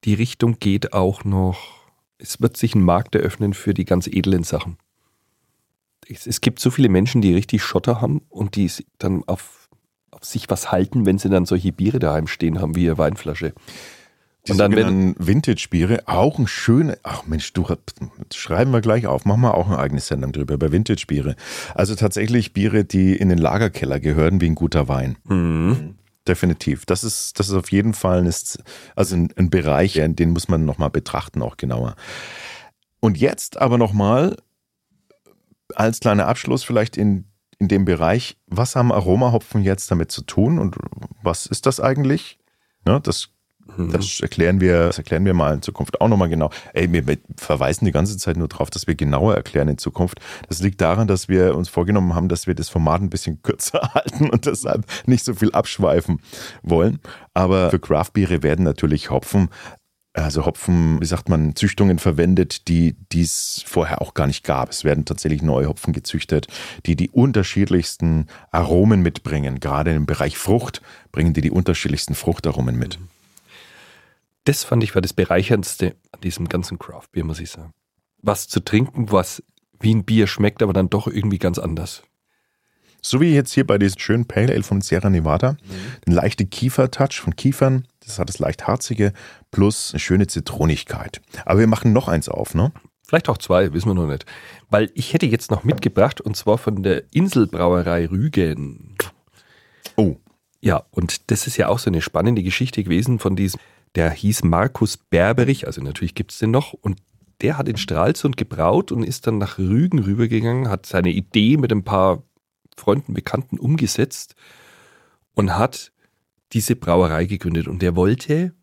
die 0.04 0.14
Richtung 0.14 0.58
geht 0.58 0.92
auch 0.92 1.24
noch, 1.24 1.58
es 2.18 2.40
wird 2.40 2.56
sich 2.56 2.74
ein 2.74 2.82
Markt 2.82 3.14
eröffnen 3.14 3.54
für 3.54 3.74
die 3.74 3.84
ganz 3.84 4.06
edlen 4.06 4.44
Sachen. 4.44 4.76
Es, 6.08 6.26
es 6.26 6.40
gibt 6.40 6.60
so 6.60 6.70
viele 6.70 6.88
Menschen, 6.88 7.20
die 7.22 7.34
richtig 7.34 7.62
Schotter 7.62 8.00
haben 8.00 8.22
und 8.28 8.56
die 8.56 8.70
dann 8.98 9.22
auf, 9.26 9.68
auf 10.10 10.24
sich 10.24 10.50
was 10.50 10.72
halten, 10.72 11.06
wenn 11.06 11.18
sie 11.18 11.28
dann 11.30 11.46
solche 11.46 11.72
Biere 11.72 11.98
daheim 11.98 12.26
stehen 12.26 12.60
haben, 12.60 12.74
wie 12.76 12.84
ihre 12.84 12.98
Weinflasche. 12.98 13.52
Die 14.46 14.52
Und 14.52 14.58
dann, 14.58 14.74
wenn, 14.74 15.14
Vintage-Biere, 15.18 16.04
auch 16.06 16.38
ein 16.38 16.46
schöne, 16.46 16.98
ach 17.02 17.26
Mensch, 17.26 17.52
du, 17.52 17.66
schreiben 18.32 18.70
wir 18.70 18.80
gleich 18.80 19.06
auf, 19.06 19.26
machen 19.26 19.42
wir 19.42 19.54
auch 19.54 19.66
eine 19.66 19.78
eigene 19.78 20.00
Sendung 20.00 20.32
drüber, 20.32 20.54
über 20.54 20.72
Vintage-Biere. 20.72 21.36
Also 21.74 21.94
tatsächlich 21.94 22.54
Biere, 22.54 22.84
die 22.84 23.14
in 23.14 23.28
den 23.28 23.38
Lagerkeller 23.38 24.00
gehören, 24.00 24.40
wie 24.40 24.46
ein 24.46 24.54
guter 24.54 24.88
Wein. 24.88 25.16
Mhm. 25.24 25.96
Definitiv. 26.26 26.86
Das 26.86 27.04
ist, 27.04 27.38
das 27.38 27.48
ist 27.48 27.54
auf 27.54 27.70
jeden 27.70 27.92
Fall 27.92 28.22
ein, 28.22 28.32
also 28.96 29.16
ein, 29.16 29.32
ein 29.36 29.50
Bereich, 29.50 29.96
ja, 29.96 30.08
den 30.08 30.30
muss 30.30 30.48
man 30.48 30.64
nochmal 30.64 30.90
betrachten, 30.90 31.42
auch 31.42 31.56
genauer. 31.56 31.96
Und 33.00 33.18
jetzt 33.18 33.60
aber 33.60 33.78
nochmal 33.78 34.36
als 35.74 36.00
kleiner 36.00 36.26
Abschluss 36.26 36.62
vielleicht 36.62 36.96
in, 36.96 37.24
in 37.58 37.68
dem 37.68 37.84
Bereich, 37.84 38.36
was 38.46 38.76
haben 38.76 38.92
Aromahopfen 38.92 39.62
jetzt 39.62 39.90
damit 39.90 40.10
zu 40.10 40.22
tun 40.22 40.58
und 40.58 40.76
was 41.22 41.46
ist 41.46 41.66
das 41.66 41.80
eigentlich? 41.80 42.38
Ne, 42.84 43.00
das. 43.02 43.30
Das 43.78 44.20
erklären 44.20 44.60
wir, 44.60 44.86
das 44.86 44.98
erklären 44.98 45.24
wir 45.24 45.34
mal 45.34 45.54
in 45.54 45.62
Zukunft 45.62 46.00
auch 46.00 46.08
nochmal 46.08 46.28
genau. 46.28 46.50
Ey, 46.74 46.92
wir 46.92 47.04
verweisen 47.36 47.84
die 47.84 47.92
ganze 47.92 48.16
Zeit 48.16 48.36
nur 48.36 48.48
darauf, 48.48 48.70
dass 48.70 48.86
wir 48.86 48.94
genauer 48.94 49.34
erklären 49.34 49.68
in 49.68 49.78
Zukunft. 49.78 50.20
Das 50.48 50.60
liegt 50.60 50.80
daran, 50.80 51.08
dass 51.08 51.28
wir 51.28 51.56
uns 51.56 51.68
vorgenommen 51.68 52.14
haben, 52.14 52.28
dass 52.28 52.46
wir 52.46 52.54
das 52.54 52.68
Format 52.68 53.02
ein 53.02 53.10
bisschen 53.10 53.42
kürzer 53.42 53.90
halten 53.94 54.30
und 54.30 54.46
deshalb 54.46 54.84
nicht 55.06 55.24
so 55.24 55.34
viel 55.34 55.52
abschweifen 55.52 56.20
wollen. 56.62 56.98
Aber 57.34 57.70
für 57.70 57.78
Craftbiere 57.78 58.42
werden 58.42 58.64
natürlich 58.64 59.10
Hopfen, 59.10 59.48
also 60.12 60.44
Hopfen, 60.44 61.00
wie 61.00 61.06
sagt 61.06 61.28
man, 61.28 61.54
Züchtungen 61.54 61.98
verwendet, 61.98 62.68
die 62.68 62.96
es 63.14 63.62
vorher 63.66 64.02
auch 64.02 64.14
gar 64.14 64.26
nicht 64.26 64.44
gab. 64.44 64.70
Es 64.70 64.84
werden 64.84 65.04
tatsächlich 65.04 65.42
neue 65.42 65.68
Hopfen 65.68 65.92
gezüchtet, 65.92 66.48
die 66.86 66.96
die 66.96 67.10
unterschiedlichsten 67.10 68.26
Aromen 68.50 69.02
mitbringen. 69.02 69.60
Gerade 69.60 69.94
im 69.94 70.06
Bereich 70.06 70.36
Frucht 70.36 70.82
bringen 71.12 71.32
die 71.32 71.42
die 71.42 71.50
unterschiedlichsten 71.50 72.14
Fruchtaromen 72.14 72.76
mit. 72.76 72.98
Das 74.44 74.64
fand 74.64 74.82
ich 74.82 74.94
war 74.94 75.02
das 75.02 75.12
Bereicherndste 75.12 75.96
an 76.12 76.20
diesem 76.20 76.48
ganzen 76.48 76.78
Craft-Bier, 76.78 77.24
muss 77.24 77.40
ich 77.40 77.50
sagen. 77.50 77.72
Was 78.22 78.48
zu 78.48 78.60
trinken, 78.60 79.10
was 79.12 79.42
wie 79.78 79.94
ein 79.94 80.04
Bier 80.04 80.26
schmeckt, 80.26 80.62
aber 80.62 80.72
dann 80.72 80.90
doch 80.90 81.06
irgendwie 81.06 81.38
ganz 81.38 81.58
anders. 81.58 82.02
So 83.02 83.20
wie 83.20 83.34
jetzt 83.34 83.52
hier 83.54 83.66
bei 83.66 83.78
diesem 83.78 83.98
schönen 83.98 84.26
Pale 84.26 84.52
Ale 84.52 84.62
von 84.62 84.82
Sierra 84.82 85.08
Nevada. 85.08 85.56
Ein 86.06 86.12
leichter 86.12 86.44
Kiefer-Touch 86.44 87.20
von 87.20 87.34
Kiefern. 87.34 87.86
Das 88.04 88.18
hat 88.18 88.28
das 88.28 88.38
leicht 88.38 88.66
harzige 88.66 89.12
plus 89.50 89.92
eine 89.92 90.00
schöne 90.00 90.26
Zitronigkeit. 90.26 91.22
Aber 91.46 91.60
wir 91.60 91.66
machen 91.66 91.92
noch 91.94 92.08
eins 92.08 92.28
auf, 92.28 92.54
ne? 92.54 92.72
Vielleicht 93.06 93.28
auch 93.28 93.38
zwei, 93.38 93.72
wissen 93.72 93.88
wir 93.88 93.94
noch 93.94 94.06
nicht. 94.06 94.26
Weil 94.68 94.90
ich 94.94 95.14
hätte 95.14 95.26
jetzt 95.26 95.50
noch 95.50 95.64
mitgebracht, 95.64 96.20
und 96.20 96.36
zwar 96.36 96.58
von 96.58 96.82
der 96.82 97.04
Inselbrauerei 97.12 98.06
Rügen. 98.06 98.96
Oh, 99.96 100.16
Ja, 100.60 100.84
und 100.90 101.30
das 101.30 101.46
ist 101.46 101.56
ja 101.56 101.68
auch 101.68 101.78
so 101.78 101.88
eine 101.88 102.02
spannende 102.02 102.42
Geschichte 102.42 102.84
gewesen 102.84 103.18
von 103.18 103.34
diesem, 103.34 103.58
der 103.94 104.10
hieß 104.10 104.44
Markus 104.44 104.96
Berberich, 104.96 105.66
also 105.66 105.82
natürlich 105.82 106.14
gibt 106.14 106.32
es 106.32 106.38
den 106.38 106.50
noch, 106.50 106.72
und 106.72 107.00
der 107.40 107.56
hat 107.56 107.68
in 107.68 107.76
Stralsund 107.76 108.36
gebraut 108.36 108.92
und 108.92 109.02
ist 109.02 109.26
dann 109.26 109.38
nach 109.38 109.58
Rügen 109.58 109.98
rübergegangen, 109.98 110.68
hat 110.68 110.86
seine 110.86 111.10
Idee 111.10 111.56
mit 111.56 111.72
ein 111.72 111.84
paar 111.84 112.22
Freunden, 112.76 113.14
Bekannten 113.14 113.58
umgesetzt 113.58 114.34
und 115.34 115.56
hat 115.56 115.92
diese 116.52 116.76
Brauerei 116.76 117.24
gegründet. 117.24 117.68
Und 117.68 117.82
der 117.82 117.96
wollte 117.96 118.54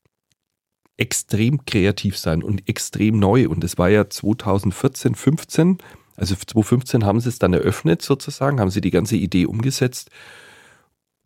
extrem 0.97 1.65
kreativ 1.65 2.17
sein 2.17 2.43
und 2.43 2.67
extrem 2.67 3.19
neu. 3.19 3.47
Und 3.47 3.63
das 3.63 3.77
war 3.77 3.89
ja 3.89 4.09
2014, 4.09 5.15
15. 5.15 5.77
Also 6.15 6.35
2015 6.35 7.05
haben 7.05 7.19
sie 7.19 7.29
es 7.29 7.39
dann 7.39 7.53
eröffnet 7.53 8.01
sozusagen, 8.01 8.59
haben 8.59 8.71
sie 8.71 8.81
die 8.81 8.91
ganze 8.91 9.15
Idee 9.15 9.45
umgesetzt 9.45 10.09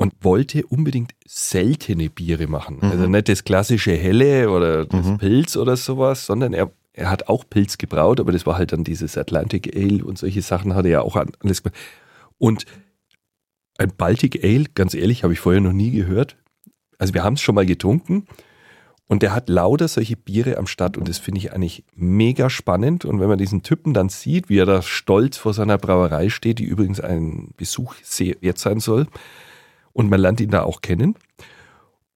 und 0.01 0.13
wollte 0.21 0.65
unbedingt 0.65 1.13
seltene 1.25 2.09
Biere 2.09 2.47
machen. 2.47 2.77
Mhm. 2.81 2.89
Also 2.89 3.07
nicht 3.07 3.29
das 3.29 3.43
klassische 3.43 3.91
Helle 3.91 4.49
oder 4.49 4.85
das 4.85 5.05
Mhm. 5.05 5.17
Pilz 5.17 5.55
oder 5.57 5.77
sowas, 5.77 6.25
sondern 6.25 6.53
er, 6.53 6.71
er 6.93 7.09
hat 7.09 7.27
auch 7.29 7.43
Pilz 7.49 7.77
gebraut, 7.77 8.19
aber 8.19 8.31
das 8.31 8.45
war 8.45 8.57
halt 8.57 8.71
dann 8.71 8.83
dieses 8.83 9.17
Atlantic 9.17 9.75
Ale 9.75 10.03
und 10.03 10.17
solche 10.17 10.41
Sachen 10.41 10.73
hat 10.75 10.85
er 10.85 10.91
ja 10.91 11.01
auch 11.01 11.15
alles 11.15 11.63
gemacht. 11.63 11.79
Und 12.37 12.65
ein 13.77 13.91
Baltic 13.95 14.43
Ale, 14.43 14.65
ganz 14.75 14.93
ehrlich, 14.93 15.23
habe 15.23 15.33
ich 15.33 15.39
vorher 15.39 15.61
noch 15.61 15.73
nie 15.73 15.91
gehört. 15.91 16.35
Also 16.97 17.13
wir 17.13 17.23
haben 17.23 17.35
es 17.35 17.41
schon 17.41 17.55
mal 17.55 17.65
getrunken 17.65 18.27
und 19.07 19.23
der 19.23 19.33
hat 19.35 19.49
lauter 19.49 19.87
solche 19.87 20.15
Biere 20.15 20.57
am 20.57 20.67
Start 20.67 20.97
und 20.97 21.07
das 21.09 21.17
finde 21.17 21.39
ich 21.39 21.53
eigentlich 21.53 21.83
mega 21.95 22.49
spannend. 22.49 23.05
Und 23.05 23.19
wenn 23.19 23.27
man 23.27 23.37
diesen 23.37 23.61
Typen 23.61 23.93
dann 23.93 24.09
sieht, 24.09 24.49
wie 24.49 24.57
er 24.57 24.65
da 24.65 24.81
stolz 24.81 25.37
vor 25.37 25.53
seiner 25.53 25.77
Brauerei 25.77 26.29
steht, 26.29 26.59
die 26.59 26.63
übrigens 26.63 26.99
ein 26.99 27.49
Besuch 27.57 27.95
sehr 28.03 28.35
wert 28.41 28.57
sein 28.57 28.79
soll, 28.79 29.07
und 29.93 30.09
man 30.09 30.19
lernt 30.19 30.39
ihn 30.41 30.49
da 30.51 30.63
auch 30.63 30.81
kennen. 30.81 31.15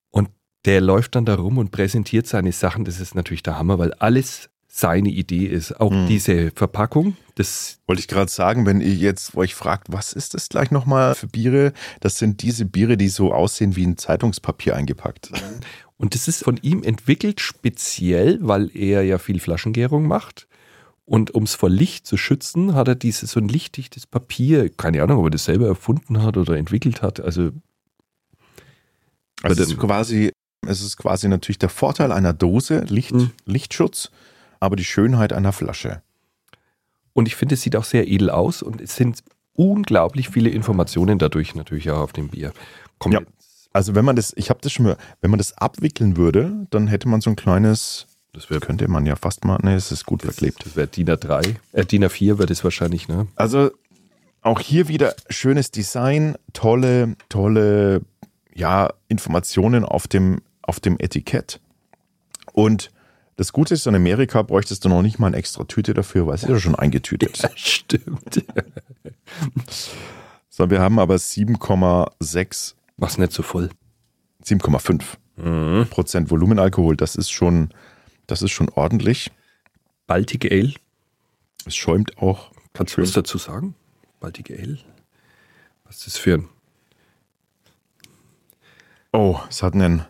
Und 0.09 0.29
der 0.65 0.81
läuft 0.81 1.15
dann 1.15 1.25
da 1.25 1.35
rum 1.35 1.57
und 1.57 1.71
präsentiert 1.71 2.27
seine 2.27 2.51
Sachen. 2.51 2.85
Das 2.85 2.99
ist 2.99 3.15
natürlich 3.15 3.43
der 3.43 3.57
Hammer, 3.57 3.77
weil 3.79 3.93
alles 3.93 4.49
seine 4.67 5.09
Idee 5.09 5.45
ist. 5.45 5.79
Auch 5.79 5.91
Mhm. 5.91 6.07
diese 6.07 6.51
Verpackung, 6.51 7.15
das 7.35 7.79
wollte 7.87 8.01
ich 8.01 8.09
gerade 8.09 8.29
sagen, 8.29 8.65
wenn 8.65 8.81
ihr 8.81 8.93
jetzt 8.93 9.35
euch 9.35 9.55
fragt, 9.55 9.87
was 9.93 10.11
ist 10.11 10.33
das 10.33 10.49
gleich 10.49 10.69
nochmal 10.71 11.15
für 11.15 11.27
Biere? 11.27 11.71
Das 12.01 12.17
sind 12.17 12.41
diese 12.41 12.65
Biere, 12.65 12.97
die 12.97 13.07
so 13.07 13.33
aussehen 13.33 13.75
wie 13.77 13.85
ein 13.85 13.97
Zeitungspapier 13.97 14.75
eingepackt. 14.75 15.31
Und 15.97 16.13
das 16.13 16.27
ist 16.27 16.43
von 16.43 16.57
ihm 16.57 16.83
entwickelt 16.83 17.39
speziell, 17.39 18.39
weil 18.41 18.69
er 18.75 19.03
ja 19.03 19.17
viel 19.17 19.39
Flaschengärung 19.39 20.07
macht. 20.07 20.47
Und 21.05 21.31
um 21.35 21.43
es 21.43 21.53
vor 21.53 21.69
Licht 21.69 22.07
zu 22.07 22.17
schützen, 22.17 22.73
hat 22.73 22.87
er 22.87 22.95
dieses 22.95 23.31
so 23.31 23.39
ein 23.39 23.47
lichtdichtes 23.47 24.07
Papier, 24.07 24.69
keine 24.69 25.03
Ahnung, 25.03 25.19
ob 25.19 25.25
er 25.27 25.29
das 25.31 25.45
selber 25.45 25.67
erfunden 25.67 26.23
hat 26.23 26.35
oder 26.37 26.57
entwickelt 26.57 27.01
hat. 27.03 27.19
Also 27.19 27.51
Also 29.43 29.61
es 29.61 29.69
ist 29.69 29.77
quasi, 29.79 30.31
es 30.65 30.81
ist 30.81 30.97
quasi 30.97 31.27
natürlich 31.27 31.59
der 31.59 31.69
Vorteil 31.69 32.11
einer 32.11 32.33
Dose, 32.33 32.79
Licht, 32.87 33.11
Mhm. 33.13 33.31
Lichtschutz, 33.45 34.09
aber 34.59 34.75
die 34.75 34.83
Schönheit 34.85 35.33
einer 35.33 35.51
Flasche. 35.53 36.01
Und 37.13 37.27
ich 37.27 37.35
finde, 37.35 37.53
es 37.55 37.61
sieht 37.61 37.75
auch 37.75 37.83
sehr 37.83 38.07
edel 38.07 38.29
aus 38.29 38.63
und 38.63 38.81
es 38.81 38.95
sind 38.95 39.23
unglaublich 39.53 40.29
viele 40.29 40.49
Informationen 40.49 41.19
dadurch 41.19 41.55
natürlich 41.55 41.89
auch 41.91 41.99
auf 41.99 42.13
dem 42.13 42.29
Bier. 42.29 42.51
Komm, 42.99 43.11
Ja. 43.13 43.21
Also 43.73 43.93
wenn 43.93 44.05
man 44.05 44.15
das, 44.15 44.33
ich 44.37 44.49
habe 44.49 44.59
das 44.61 44.71
schon 44.71 44.85
mal, 44.85 44.97
wenn 45.21 45.29
man 45.31 45.37
das 45.37 45.57
abwickeln 45.57 46.15
würde, 46.15 46.65
dann 46.69 46.87
hätte 46.87 47.09
man 47.09 47.19
so 47.19 47.29
ein 47.29 47.35
kleines, 47.35 48.07
das 48.35 48.49
wäre 48.49 48.59
könnte 48.59 48.87
man 48.87 49.05
ja 49.05 49.15
fast 49.15 49.45
mal, 49.45 49.57
ne, 49.63 49.75
es 49.75 49.91
ist 49.91 50.05
gut 50.05 50.21
verklebt. 50.21 50.65
Das 50.65 50.75
wäre 50.75 50.87
DIN 50.87 51.07
A3. 51.07 51.55
Äh, 51.71 51.85
DIN 51.85 52.03
A4 52.05 52.37
wäre 52.37 52.45
das 52.45 52.63
wahrscheinlich, 52.63 53.07
ne? 53.07 53.27
Also 53.35 53.71
auch 54.41 54.59
hier 54.59 54.87
wieder 54.87 55.15
schönes 55.29 55.71
Design, 55.71 56.35
tolle, 56.53 57.15
tolle, 57.29 58.01
ja, 58.53 58.93
Informationen 59.07 59.83
auf 59.83 60.07
dem, 60.07 60.41
auf 60.61 60.79
dem 60.79 60.97
Etikett. 60.99 61.59
Und 62.53 62.91
das 63.37 63.51
Gute 63.51 63.73
ist, 63.73 63.87
in 63.87 63.95
Amerika 63.95 64.41
bräuchtest 64.43 64.85
du 64.85 64.89
noch 64.89 65.01
nicht 65.01 65.19
mal 65.19 65.27
eine 65.27 65.37
extra 65.37 65.63
Tüte 65.65 65.93
dafür, 65.93 66.27
weil 66.27 66.35
es 66.35 66.43
ist 66.43 66.49
ja 66.49 66.59
schon 66.59 66.75
eingetütet. 66.75 67.41
Stimmt. 67.55 68.45
So, 70.49 70.69
wir 70.69 70.79
haben 70.79 70.99
aber 70.99 71.15
7,6, 71.15 72.75
Mach's 72.97 73.17
nicht 73.17 73.33
so 73.33 73.43
voll. 73.43 73.69
7,5 74.45 75.01
Mhm. 75.37 75.87
Prozent 75.89 76.31
Volumenalkohol. 76.31 76.95
Das 76.95 77.17
ist 77.17 77.29
schon, 77.29 77.69
das 78.27 78.41
ist 78.41 78.51
schon 78.51 78.69
ordentlich. 78.69 79.31
Baltic 80.07 80.51
Ale. 80.51 80.73
Es 81.65 81.75
schäumt 81.75 82.17
auch. 82.17 82.51
Kannst 82.73 82.97
du 82.97 83.01
was 83.01 83.11
dazu 83.11 83.37
sagen? 83.37 83.75
Baltic 84.19 84.51
Ale? 84.51 84.79
Was 85.85 85.97
ist 85.97 86.07
das 86.07 86.17
für 86.17 86.35
ein 86.35 86.49
Oh, 89.11 89.39
es 89.49 89.63
hat 89.63 89.75
einen, 89.75 90.03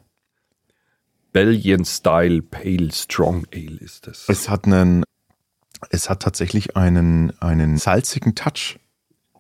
Belgian 1.32 1.84
Style 1.86 2.42
Pale 2.42 2.92
Strong 2.92 3.46
Ale 3.54 3.78
ist 3.78 4.08
das? 4.08 4.28
es 4.30 4.50
hat 4.50 4.66
einen, 4.66 5.04
es 5.90 6.10
hat 6.10 6.22
tatsächlich 6.22 6.76
einen, 6.76 7.38
einen 7.40 7.78
salzigen 7.78 8.36
Touch. 8.36 8.80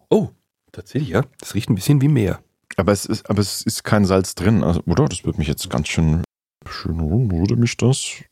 Oh, 0.10 0.30
tatsächlich, 0.72 1.10
ja. 1.10 1.24
Das 1.40 1.56
riecht 1.56 1.70
ein 1.70 1.76
bisschen 1.76 2.02
wie 2.02 2.10
Meer. 2.10 2.44
Aber 2.76 2.92
es 2.92 3.06
ist, 3.06 3.30
aber 3.30 3.40
es 3.40 3.62
ist 3.62 3.84
kein 3.84 4.06
Salz 4.06 4.36
drin. 4.36 4.64
Also, 4.64 4.82
oder? 4.86 5.06
Das 5.06 5.24
würde 5.24 5.40
mich 5.40 5.48
jetzt 5.48 5.70
ganz 5.70 5.88
schön, 5.88 6.24
schön 6.70 7.32
würde 7.32 7.56
mich 7.56 7.78
das. 7.78 8.24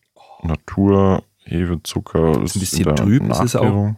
Natur, 0.44 1.24
Hefe, 1.44 1.82
Zucker. 1.84 2.42
Ist 2.44 2.56
ein 2.56 2.60
bisschen 2.60 2.96
trüb, 2.96 3.30
ist 3.30 3.40
es 3.40 3.56
auch. 3.56 3.96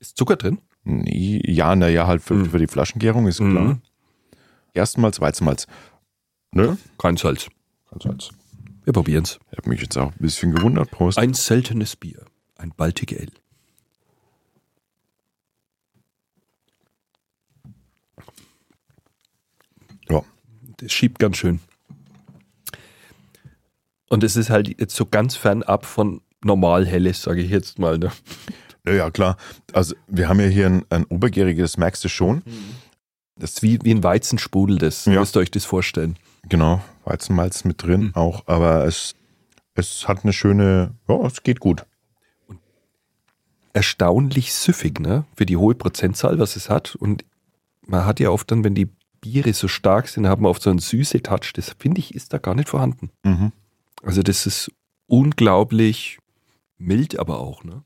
Ist 0.00 0.16
Zucker 0.16 0.36
drin? 0.36 0.58
Nee, 0.84 1.40
ja, 1.46 1.74
naja, 1.76 2.06
halt 2.06 2.22
für, 2.22 2.34
Mhm. 2.34 2.50
für 2.50 2.58
die 2.58 2.66
Flaschengärung 2.66 3.26
ist 3.26 3.38
klar. 3.38 3.48
Mhm. 3.48 3.80
Erstmals, 4.74 5.20
Weizenmalz. 5.20 5.66
Ne? 6.52 6.76
Kein 6.98 7.16
Salz. 7.16 7.48
Kein 7.90 8.00
Salz. 8.00 8.30
Wir 8.84 8.92
probieren's. 8.92 9.38
Ich 9.50 9.58
habe 9.58 9.70
mich 9.70 9.80
jetzt 9.80 9.96
auch 9.96 10.12
ein 10.12 10.18
bisschen 10.18 10.52
gewundert. 10.54 10.90
Prost. 10.90 11.18
Ein 11.18 11.32
seltenes 11.34 11.96
Bier. 11.96 12.24
Ein 12.58 12.70
Baltic 12.76 13.12
Ale. 13.18 13.30
ja. 20.08 20.22
Das 20.78 20.92
schiebt 20.92 21.18
ganz 21.18 21.36
schön. 21.36 21.60
Und 24.08 24.22
es 24.24 24.36
ist 24.36 24.50
halt 24.50 24.68
jetzt 24.80 24.94
so 24.94 25.06
ganz 25.06 25.36
fernab 25.36 25.86
von 25.86 26.20
normal 26.42 26.86
helles, 26.86 27.22
sage 27.22 27.40
ich 27.42 27.50
jetzt 27.50 27.78
mal. 27.78 27.98
Ne? 27.98 28.10
Ja, 28.86 28.92
ja, 28.92 29.10
klar. 29.10 29.36
Also 29.72 29.94
wir 30.08 30.28
haben 30.28 30.40
ja 30.40 30.46
hier 30.46 30.66
ein, 30.66 30.84
ein 30.90 31.04
obergäriges, 31.06 31.76
merkst 31.78 32.04
du 32.04 32.08
schon. 32.08 32.42
Das 33.36 33.52
ist 33.52 33.62
wie, 33.62 33.78
wie 33.82 33.92
ein 33.94 34.04
Weizensprudel, 34.04 34.78
das 34.78 35.06
Ja. 35.06 35.20
müsst 35.20 35.36
ihr 35.36 35.40
euch 35.40 35.50
das 35.50 35.64
vorstellen. 35.64 36.16
Genau, 36.48 36.82
Weizenmalz 37.04 37.64
mit 37.64 37.82
drin 37.82 38.02
Mhm. 38.08 38.14
auch, 38.14 38.46
aber 38.46 38.84
es, 38.84 39.14
es 39.74 40.06
hat 40.06 40.22
eine 40.24 40.32
schöne, 40.34 40.94
ja, 41.08 41.16
es 41.26 41.42
geht 41.42 41.58
gut. 41.60 41.84
Erstaunlich 43.72 44.52
süffig, 44.54 45.00
ne? 45.00 45.24
Für 45.36 45.46
die 45.46 45.56
hohe 45.56 45.74
Prozentzahl, 45.74 46.38
was 46.38 46.54
es 46.54 46.70
hat. 46.70 46.94
Und 46.94 47.24
man 47.86 48.04
hat 48.06 48.20
ja 48.20 48.30
oft 48.30 48.50
dann, 48.50 48.62
wenn 48.62 48.74
die 48.76 48.88
Biere 49.20 49.52
so 49.52 49.66
stark 49.66 50.06
sind, 50.08 50.28
haben 50.28 50.42
wir 50.42 50.50
oft 50.50 50.62
so 50.62 50.70
einen 50.70 50.78
süße 50.78 51.22
Touch. 51.22 51.52
Das 51.54 51.74
finde 51.78 51.98
ich, 51.98 52.14
ist 52.14 52.32
da 52.32 52.38
gar 52.38 52.54
nicht 52.54 52.68
vorhanden. 52.68 53.10
Mhm. 53.24 53.50
Also 54.04 54.22
das 54.22 54.46
ist 54.46 54.70
unglaublich 55.06 56.18
mild, 56.78 57.18
aber 57.18 57.38
auch, 57.40 57.64
ne? 57.64 57.82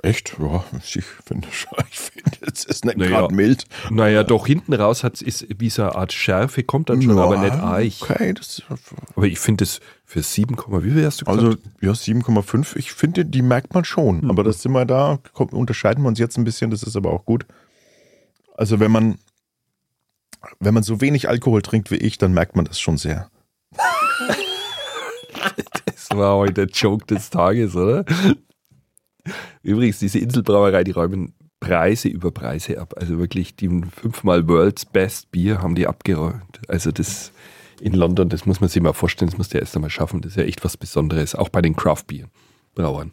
Echt? 0.00 0.36
Ja, 0.38 0.64
ich 0.78 1.04
finde 1.26 1.48
schon, 1.50 1.76
ich 1.90 1.98
finde, 1.98 2.52
es 2.52 2.64
ist 2.64 2.84
nicht 2.84 2.98
Naja. 2.98 3.10
gerade 3.22 3.34
mild. 3.34 3.64
Naja, 3.90 4.22
doch 4.22 4.46
hinten 4.46 4.72
raus 4.74 5.02
hat 5.02 5.20
ist 5.20 5.46
wie 5.58 5.70
so 5.70 5.82
eine 5.82 5.96
Art 5.96 6.12
Schärfe, 6.12 6.62
kommt 6.62 6.88
dann 6.88 7.02
schon, 7.02 7.18
aber 7.18 7.34
Ja, 7.34 7.42
nicht 7.42 7.62
eich. 7.64 8.02
Okay, 8.02 8.32
das, 8.32 8.62
Aber 9.16 9.26
ich 9.26 9.40
finde 9.40 9.64
es 9.64 9.80
für 10.04 10.22
7, 10.22 10.56
wie 10.56 10.90
viel 10.92 11.04
hast 11.04 11.20
du 11.22 11.24
gesagt? 11.24 11.44
also 11.44 11.58
ja, 11.80 11.90
7,5, 11.90 12.76
ich 12.76 12.92
finde, 12.92 13.24
die 13.24 13.42
merkt 13.42 13.74
man 13.74 13.84
schon. 13.84 14.20
Mhm. 14.20 14.30
Aber 14.30 14.44
das 14.44 14.62
sind 14.62 14.70
wir 14.70 14.84
da, 14.84 15.18
unterscheiden 15.34 16.04
wir 16.04 16.08
uns 16.08 16.20
jetzt 16.20 16.38
ein 16.38 16.44
bisschen, 16.44 16.70
das 16.70 16.84
ist 16.84 16.94
aber 16.94 17.12
auch 17.12 17.24
gut. 17.24 17.44
Also 18.56 18.78
wenn 18.78 18.92
man, 18.92 19.18
wenn 20.60 20.74
man 20.74 20.84
so 20.84 21.00
wenig 21.00 21.28
Alkohol 21.28 21.62
trinkt 21.62 21.90
wie 21.90 21.96
ich, 21.96 22.18
dann 22.18 22.32
merkt 22.32 22.54
man 22.54 22.64
das 22.66 22.78
schon 22.78 22.98
sehr. 22.98 23.30
Das 25.84 26.08
war 26.10 26.36
heute 26.36 26.66
der 26.66 26.66
Joke 26.66 27.06
des 27.06 27.30
Tages, 27.30 27.74
oder? 27.76 28.04
Übrigens, 29.62 29.98
diese 29.98 30.18
Inselbrauerei, 30.18 30.84
die 30.84 30.92
räumen 30.92 31.34
Preise 31.60 32.08
über 32.08 32.30
Preise 32.30 32.80
ab. 32.80 32.94
Also 32.96 33.18
wirklich, 33.18 33.56
die 33.56 33.68
fünfmal 33.94 34.48
World's 34.48 34.84
Best 34.84 35.30
Bier 35.30 35.60
haben 35.60 35.74
die 35.74 35.86
abgeräumt. 35.86 36.60
Also 36.68 36.92
das 36.92 37.32
in 37.80 37.92
London, 37.92 38.28
das 38.28 38.46
muss 38.46 38.60
man 38.60 38.68
sich 38.68 38.82
mal 38.82 38.92
vorstellen, 38.92 39.30
das 39.30 39.38
muss 39.38 39.48
der 39.48 39.60
erst 39.60 39.74
einmal 39.76 39.90
schaffen. 39.90 40.20
Das 40.20 40.32
ist 40.32 40.36
ja 40.36 40.44
echt 40.44 40.64
was 40.64 40.76
Besonderes, 40.76 41.34
auch 41.34 41.48
bei 41.48 41.62
den 41.62 41.76
Craft-Bier-Brauern. 41.76 43.12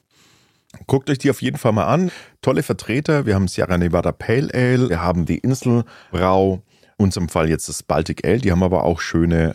Guckt 0.87 1.09
euch 1.09 1.17
die 1.17 1.29
auf 1.29 1.41
jeden 1.41 1.57
Fall 1.57 1.71
mal 1.71 1.85
an. 1.85 2.11
Tolle 2.41 2.63
Vertreter. 2.63 3.25
Wir 3.25 3.35
haben 3.35 3.47
Sierra 3.47 3.77
Nevada 3.77 4.11
Pale 4.11 4.49
Ale, 4.53 4.89
wir 4.89 5.01
haben 5.01 5.25
die 5.25 5.37
Inselbrau, 5.37 6.63
in 6.97 7.05
unserem 7.05 7.29
Fall 7.29 7.49
jetzt 7.49 7.69
das 7.69 7.83
Baltic 7.83 8.25
Ale. 8.25 8.39
Die 8.39 8.51
haben 8.51 8.63
aber 8.63 8.83
auch 8.83 8.99
schöne 8.99 9.53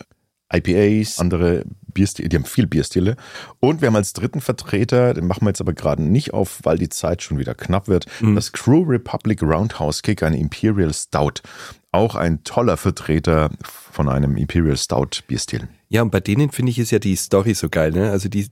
IPAs, 0.53 1.19
andere 1.19 1.63
Bierstile, 1.91 2.29
die 2.29 2.35
haben 2.35 2.45
viel 2.45 2.67
Bierstile. 2.67 3.15
Und 3.59 3.81
wir 3.81 3.87
haben 3.87 3.95
als 3.95 4.13
dritten 4.13 4.41
Vertreter, 4.41 5.13
den 5.13 5.27
machen 5.27 5.45
wir 5.45 5.49
jetzt 5.49 5.61
aber 5.61 5.73
gerade 5.73 6.03
nicht 6.03 6.33
auf, 6.33 6.59
weil 6.63 6.77
die 6.77 6.89
Zeit 6.89 7.21
schon 7.21 7.37
wieder 7.37 7.53
knapp 7.55 7.87
wird, 7.87 8.05
das 8.21 8.51
Crew 8.51 8.83
Republic 8.83 9.41
Roundhouse 9.41 10.01
Kick, 10.01 10.23
ein 10.23 10.33
Imperial 10.33 10.93
Stout. 10.93 11.41
Auch 11.91 12.15
ein 12.15 12.43
toller 12.43 12.77
Vertreter 12.77 13.49
von 13.91 14.07
einem 14.07 14.37
Imperial 14.37 14.77
Stout 14.77 15.23
Bierstil. 15.27 15.67
Ja, 15.89 16.01
und 16.01 16.11
bei 16.11 16.21
denen 16.21 16.51
finde 16.51 16.71
ich 16.71 16.79
ist 16.79 16.91
ja 16.91 16.99
die 16.99 17.17
Story 17.17 17.53
so 17.53 17.67
geil. 17.69 17.91
Ne? 17.91 18.11
Also 18.11 18.29
die, 18.29 18.47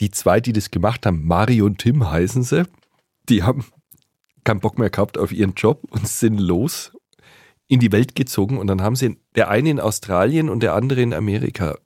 die 0.00 0.10
zwei, 0.10 0.40
die 0.40 0.52
das 0.52 0.72
gemacht 0.72 1.06
haben, 1.06 1.24
Mario 1.24 1.66
und 1.66 1.78
Tim 1.78 2.10
heißen 2.10 2.42
sie, 2.42 2.64
die 3.28 3.44
haben 3.44 3.64
keinen 4.42 4.60
Bock 4.60 4.78
mehr 4.78 4.90
gehabt 4.90 5.18
auf 5.18 5.32
ihren 5.32 5.54
Job 5.54 5.82
und 5.90 6.06
sind 6.06 6.38
los 6.38 6.92
in 7.66 7.80
die 7.80 7.92
Welt 7.92 8.14
gezogen 8.14 8.58
und 8.58 8.66
dann 8.66 8.82
haben 8.82 8.96
sie 8.96 9.16
der 9.34 9.48
eine 9.48 9.70
in 9.70 9.80
Australien 9.80 10.50
und 10.50 10.62
der 10.62 10.74
andere 10.74 11.00
in 11.00 11.14
Amerika 11.14 11.76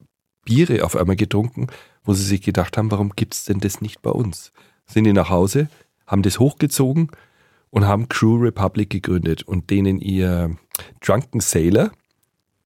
Biere 0.48 0.82
auf 0.82 0.96
einmal 0.96 1.16
getrunken, 1.16 1.66
wo 2.04 2.14
sie 2.14 2.24
sich 2.24 2.40
gedacht 2.40 2.78
haben, 2.78 2.90
warum 2.90 3.11
gibt 3.14 3.34
es 3.34 3.44
denn 3.44 3.61
das 3.61 3.82
nicht 3.82 4.00
bei 4.00 4.11
uns? 4.11 4.50
Sind 4.87 5.04
die 5.04 5.12
nach 5.12 5.28
Hause, 5.28 5.68
haben 6.06 6.22
das 6.22 6.38
hochgezogen 6.38 7.11
und 7.68 7.87
haben 7.87 8.08
Crew 8.08 8.38
Republic 8.38 8.88
gegründet 8.88 9.42
und 9.42 9.68
denen 9.68 10.00
ihr 10.00 10.56
Drunken 11.02 11.40
Sailor, 11.40 11.90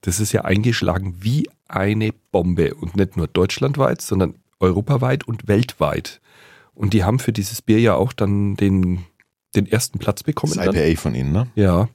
das 0.02 0.20
ist 0.20 0.30
ja 0.30 0.42
eingeschlagen 0.42 1.16
wie 1.18 1.50
eine 1.66 2.12
Bombe 2.30 2.72
und 2.74 2.96
nicht 2.96 3.16
nur 3.16 3.26
deutschlandweit, 3.26 4.00
sondern 4.00 4.36
europaweit 4.60 5.26
und 5.26 5.48
weltweit. 5.48 6.20
Und 6.74 6.92
die 6.92 7.02
haben 7.02 7.18
für 7.18 7.32
dieses 7.32 7.62
Bier 7.62 7.80
ja 7.80 7.96
auch 7.96 8.12
dann 8.12 8.54
den, 8.54 9.04
den 9.56 9.66
ersten 9.66 9.98
Platz 9.98 10.22
bekommen. 10.22 10.54
Das 10.54 10.66
Dann. 10.66 10.76
IPA 10.76 11.00
von 11.00 11.16
ihnen, 11.16 11.32
ne? 11.32 11.48
Ja. 11.56 11.88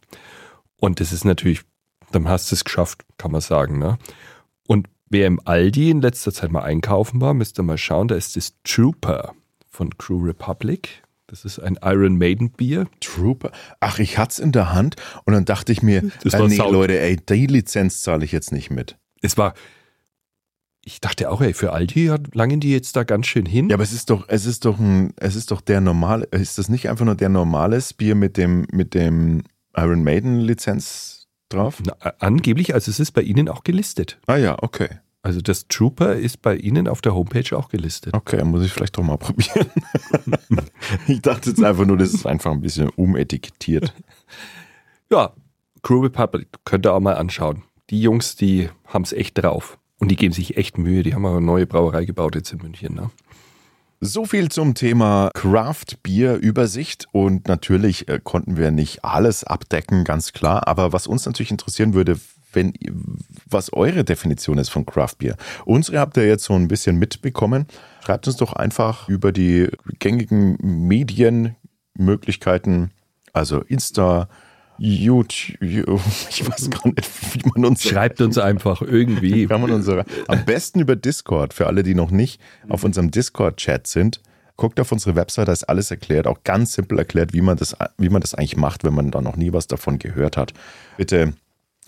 Und 0.75 0.99
das 0.99 1.13
ist 1.13 1.23
natürlich, 1.23 1.61
dann 2.11 2.27
hast 2.27 2.51
du 2.51 2.55
es 2.55 2.65
geschafft, 2.65 3.05
kann 3.17 3.31
man 3.31 3.39
sagen. 3.39 3.79
Ne? 3.79 3.97
Und 4.67 4.89
wer 5.09 5.27
im 5.27 5.39
Aldi 5.45 5.89
in 5.89 6.01
letzter 6.01 6.31
Zeit 6.31 6.51
mal 6.51 6.63
einkaufen 6.63 7.21
war, 7.21 7.33
müsst 7.33 7.59
ihr 7.59 7.63
mal 7.63 7.77
schauen, 7.77 8.07
da 8.07 8.15
ist 8.15 8.35
das 8.35 8.53
Trooper 8.63 9.33
von 9.69 9.97
Crew 9.97 10.23
Republic. 10.23 11.03
Das 11.27 11.43
ist 11.43 11.59
ein 11.59 11.77
Iron 11.83 12.17
Maiden 12.17 12.51
Bier. 12.51 12.87
Trooper. 13.01 13.51
Ach, 13.81 13.99
ich 13.99 14.17
hatte 14.17 14.31
es 14.31 14.39
in 14.39 14.53
der 14.53 14.73
Hand 14.73 14.95
und 15.25 15.33
dann 15.33 15.43
dachte 15.43 15.73
ich 15.73 15.81
mir, 15.83 16.09
Das 16.23 16.33
äh, 16.33 16.47
nee, 16.47 16.57
Leute, 16.57 16.99
ey, 16.99 17.17
die 17.17 17.47
Lizenz 17.47 18.01
zahle 18.01 18.23
ich 18.23 18.31
jetzt 18.31 18.53
nicht 18.53 18.69
mit. 18.69 18.97
Es 19.21 19.37
war, 19.37 19.53
ich 20.85 21.01
dachte 21.01 21.29
auch, 21.29 21.41
ey, 21.41 21.53
für 21.53 21.73
Aldi 21.73 22.13
langen 22.33 22.61
die 22.61 22.71
jetzt 22.71 22.95
da 22.95 23.03
ganz 23.03 23.27
schön 23.27 23.45
hin. 23.45 23.69
Ja, 23.69 23.75
aber 23.75 23.83
es 23.83 23.91
ist 23.91 24.09
doch, 24.09 24.23
es 24.29 24.45
ist 24.45 24.63
doch 24.63 24.79
ein, 24.79 25.13
es 25.17 25.35
ist 25.35 25.51
doch 25.51 25.59
der 25.59 25.81
normale, 25.81 26.25
ist 26.31 26.57
das 26.57 26.69
nicht 26.69 26.87
einfach 26.89 27.03
nur 27.03 27.15
der 27.15 27.29
normales 27.29 27.93
Bier 27.93 28.15
mit 28.15 28.37
dem, 28.37 28.65
mit 28.71 28.93
dem 28.93 29.43
Iron 29.75 30.03
Maiden 30.03 30.39
Lizenz 30.39 31.16
drauf? 31.49 31.81
Na, 31.85 31.93
angeblich, 32.19 32.73
also 32.73 32.91
es 32.91 32.99
ist 32.99 33.11
bei 33.11 33.21
Ihnen 33.21 33.49
auch 33.49 33.63
gelistet. 33.63 34.19
Ah 34.27 34.37
ja, 34.37 34.57
okay. 34.61 34.89
Also 35.21 35.41
das 35.41 35.67
Trooper 35.67 36.15
ist 36.15 36.41
bei 36.41 36.55
Ihnen 36.55 36.87
auf 36.87 37.01
der 37.01 37.13
Homepage 37.13 37.57
auch 37.57 37.69
gelistet. 37.69 38.13
Okay, 38.13 38.43
muss 38.43 38.63
ich 38.63 38.71
vielleicht 38.71 38.97
doch 38.97 39.03
mal 39.03 39.17
probieren. 39.17 39.67
ich 41.07 41.21
dachte 41.21 41.49
jetzt 41.49 41.63
einfach 41.63 41.85
nur, 41.85 41.97
das 41.97 42.13
ist 42.13 42.25
einfach 42.25 42.51
ein 42.51 42.61
bisschen 42.61 42.89
umetikettiert. 42.95 43.93
Ja, 45.11 45.33
Crew 45.81 46.01
Republic 46.01 46.47
könnt 46.65 46.85
ihr 46.85 46.93
auch 46.93 46.99
mal 46.99 47.15
anschauen. 47.15 47.63
Die 47.89 48.01
Jungs, 48.01 48.35
die 48.35 48.69
haben 48.85 49.03
es 49.03 49.13
echt 49.13 49.37
drauf. 49.37 49.77
Und 49.99 50.11
die 50.11 50.15
geben 50.15 50.33
sich 50.33 50.57
echt 50.57 50.77
Mühe. 50.77 51.03
Die 51.03 51.13
haben 51.15 51.25
auch 51.25 51.31
eine 51.31 51.45
neue 51.45 51.65
Brauerei 51.65 52.05
gebaut 52.05 52.35
jetzt 52.35 52.53
in 52.53 52.59
München. 52.59 52.95
Ne? 52.95 53.09
So 53.99 54.25
viel 54.25 54.49
zum 54.49 54.75
Thema 54.75 55.31
Craft 55.33 56.03
Bier 56.03 56.35
Übersicht 56.35 57.07
und 57.13 57.47
natürlich 57.47 58.07
äh, 58.07 58.19
konnten 58.23 58.55
wir 58.55 58.69
nicht 58.69 59.03
alles 59.03 59.43
abdecken, 59.43 60.03
ganz 60.03 60.33
klar, 60.33 60.67
aber 60.67 60.93
was 60.93 61.07
uns 61.07 61.25
natürlich 61.25 61.49
interessieren 61.49 61.95
würde, 61.95 62.19
wenn 62.53 62.73
was 63.49 63.73
eure 63.73 64.03
Definition 64.03 64.59
ist 64.59 64.69
von 64.69 64.85
Craft 64.85 65.15
Bier. 65.17 65.35
Unsere 65.65 65.99
habt 65.99 66.15
ihr 66.17 66.27
jetzt 66.27 66.43
so 66.43 66.53
ein 66.53 66.67
bisschen 66.67 66.97
mitbekommen. 66.97 67.65
Schreibt 68.05 68.27
uns 68.27 68.37
doch 68.37 68.53
einfach 68.53 69.09
über 69.09 69.31
die 69.31 69.67
gängigen 69.97 70.59
Medienmöglichkeiten, 70.61 72.91
also 73.33 73.61
Insta, 73.61 74.29
YouTube, 74.77 75.61
ich 76.29 76.47
weiß 76.49 76.69
gar 76.69 76.87
nicht, 76.87 77.09
wie 77.33 77.49
man 77.53 77.65
uns 77.65 77.83
Schreibt 77.87 78.21
uns 78.21 78.37
einfach 78.37 78.81
irgendwie. 78.81 79.47
kann 79.47 79.61
man 79.61 79.71
unsere, 79.71 80.05
am 80.27 80.45
besten 80.45 80.79
über 80.79 80.95
Discord, 80.95 81.53
für 81.53 81.67
alle, 81.67 81.83
die 81.83 81.95
noch 81.95 82.11
nicht 82.11 82.41
auf 82.69 82.83
unserem 82.83 83.11
Discord-Chat 83.11 83.87
sind. 83.87 84.21
Guckt 84.55 84.79
auf 84.79 84.91
unsere 84.91 85.15
Website, 85.15 85.47
da 85.47 85.51
ist 85.51 85.65
alles 85.65 85.91
erklärt, 85.91 86.25
auch 86.25 86.43
ganz 86.43 86.73
simpel 86.73 86.97
erklärt, 86.97 87.33
wie 87.33 87.41
man 87.41 87.57
das, 87.57 87.75
wie 87.97 88.09
man 88.09 88.21
das 88.21 88.33
eigentlich 88.33 88.57
macht, 88.57 88.83
wenn 88.83 88.93
man 88.93 89.11
da 89.11 89.21
noch 89.21 89.35
nie 89.35 89.53
was 89.53 89.67
davon 89.67 89.99
gehört 89.99 90.35
hat. 90.35 90.53
Bitte 90.97 91.33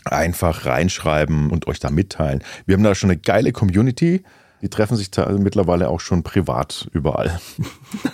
einfach 0.05 0.65
reinschreiben 0.65 1.49
und 1.49 1.67
euch 1.67 1.79
da 1.79 1.89
mitteilen. 1.89 2.43
Wir 2.65 2.75
haben 2.75 2.83
da 2.83 2.93
schon 2.95 3.09
eine 3.09 3.19
geile 3.19 3.51
Community. 3.51 4.23
Die 4.61 4.69
treffen 4.69 4.97
sich 4.97 5.09
mittlerweile 5.37 5.89
auch 5.89 5.99
schon 5.99 6.21
privat 6.23 6.89
überall. 6.93 7.39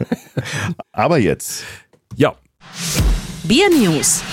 Aber 0.92 1.18
jetzt, 1.18 1.64
Ja, 2.16 2.36
Bier 3.44 3.70
News. 3.70 4.24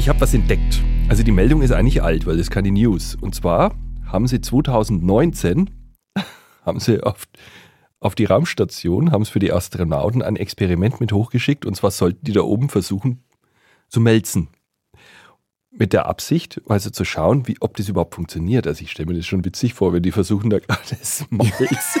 Ich 0.00 0.08
habe 0.08 0.22
was 0.22 0.32
entdeckt. 0.32 0.82
Also 1.10 1.22
die 1.22 1.30
Meldung 1.30 1.60
ist 1.60 1.72
eigentlich 1.72 2.02
alt, 2.02 2.24
weil 2.24 2.38
das 2.38 2.46
ist 2.46 2.50
keine 2.50 2.70
News. 2.70 3.18
Und 3.20 3.34
zwar 3.34 3.74
haben 4.06 4.26
sie 4.26 4.40
2019 4.40 5.68
haben 6.64 6.80
sie 6.80 7.02
auf, 7.02 7.28
auf 8.00 8.14
die 8.14 8.24
Raumstation, 8.24 9.12
haben 9.12 9.20
es 9.20 9.28
für 9.28 9.40
die 9.40 9.52
Astronauten 9.52 10.22
ein 10.22 10.36
Experiment 10.36 11.00
mit 11.00 11.12
hochgeschickt. 11.12 11.66
Und 11.66 11.76
zwar 11.76 11.90
sollten 11.90 12.24
die 12.24 12.32
da 12.32 12.40
oben 12.40 12.70
versuchen 12.70 13.22
zu 13.90 14.00
melzen. 14.00 14.48
Mit 15.72 15.92
der 15.92 16.06
Absicht, 16.06 16.60
also 16.66 16.90
zu 16.90 17.04
schauen, 17.04 17.46
wie, 17.46 17.56
ob 17.60 17.76
das 17.76 17.88
überhaupt 17.88 18.16
funktioniert. 18.16 18.66
Also 18.66 18.82
ich 18.82 18.90
stelle 18.90 19.08
mir 19.08 19.16
das 19.16 19.26
schon 19.26 19.44
witzig 19.44 19.74
vor, 19.74 19.92
wenn 19.92 20.02
die 20.02 20.10
versuchen, 20.10 20.50
da 20.50 20.58
gerade 20.58 20.80
Malz 21.30 22.00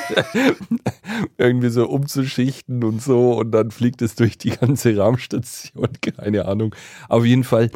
irgendwie 1.38 1.68
so 1.68 1.88
umzuschichten 1.88 2.82
und 2.82 3.00
so 3.00 3.38
und 3.38 3.52
dann 3.52 3.70
fliegt 3.70 4.02
es 4.02 4.16
durch 4.16 4.38
die 4.38 4.50
ganze 4.50 4.96
Raumstation, 4.96 5.88
keine 6.00 6.46
Ahnung. 6.46 6.74
Auf 7.08 7.24
jeden 7.24 7.44
Fall, 7.44 7.70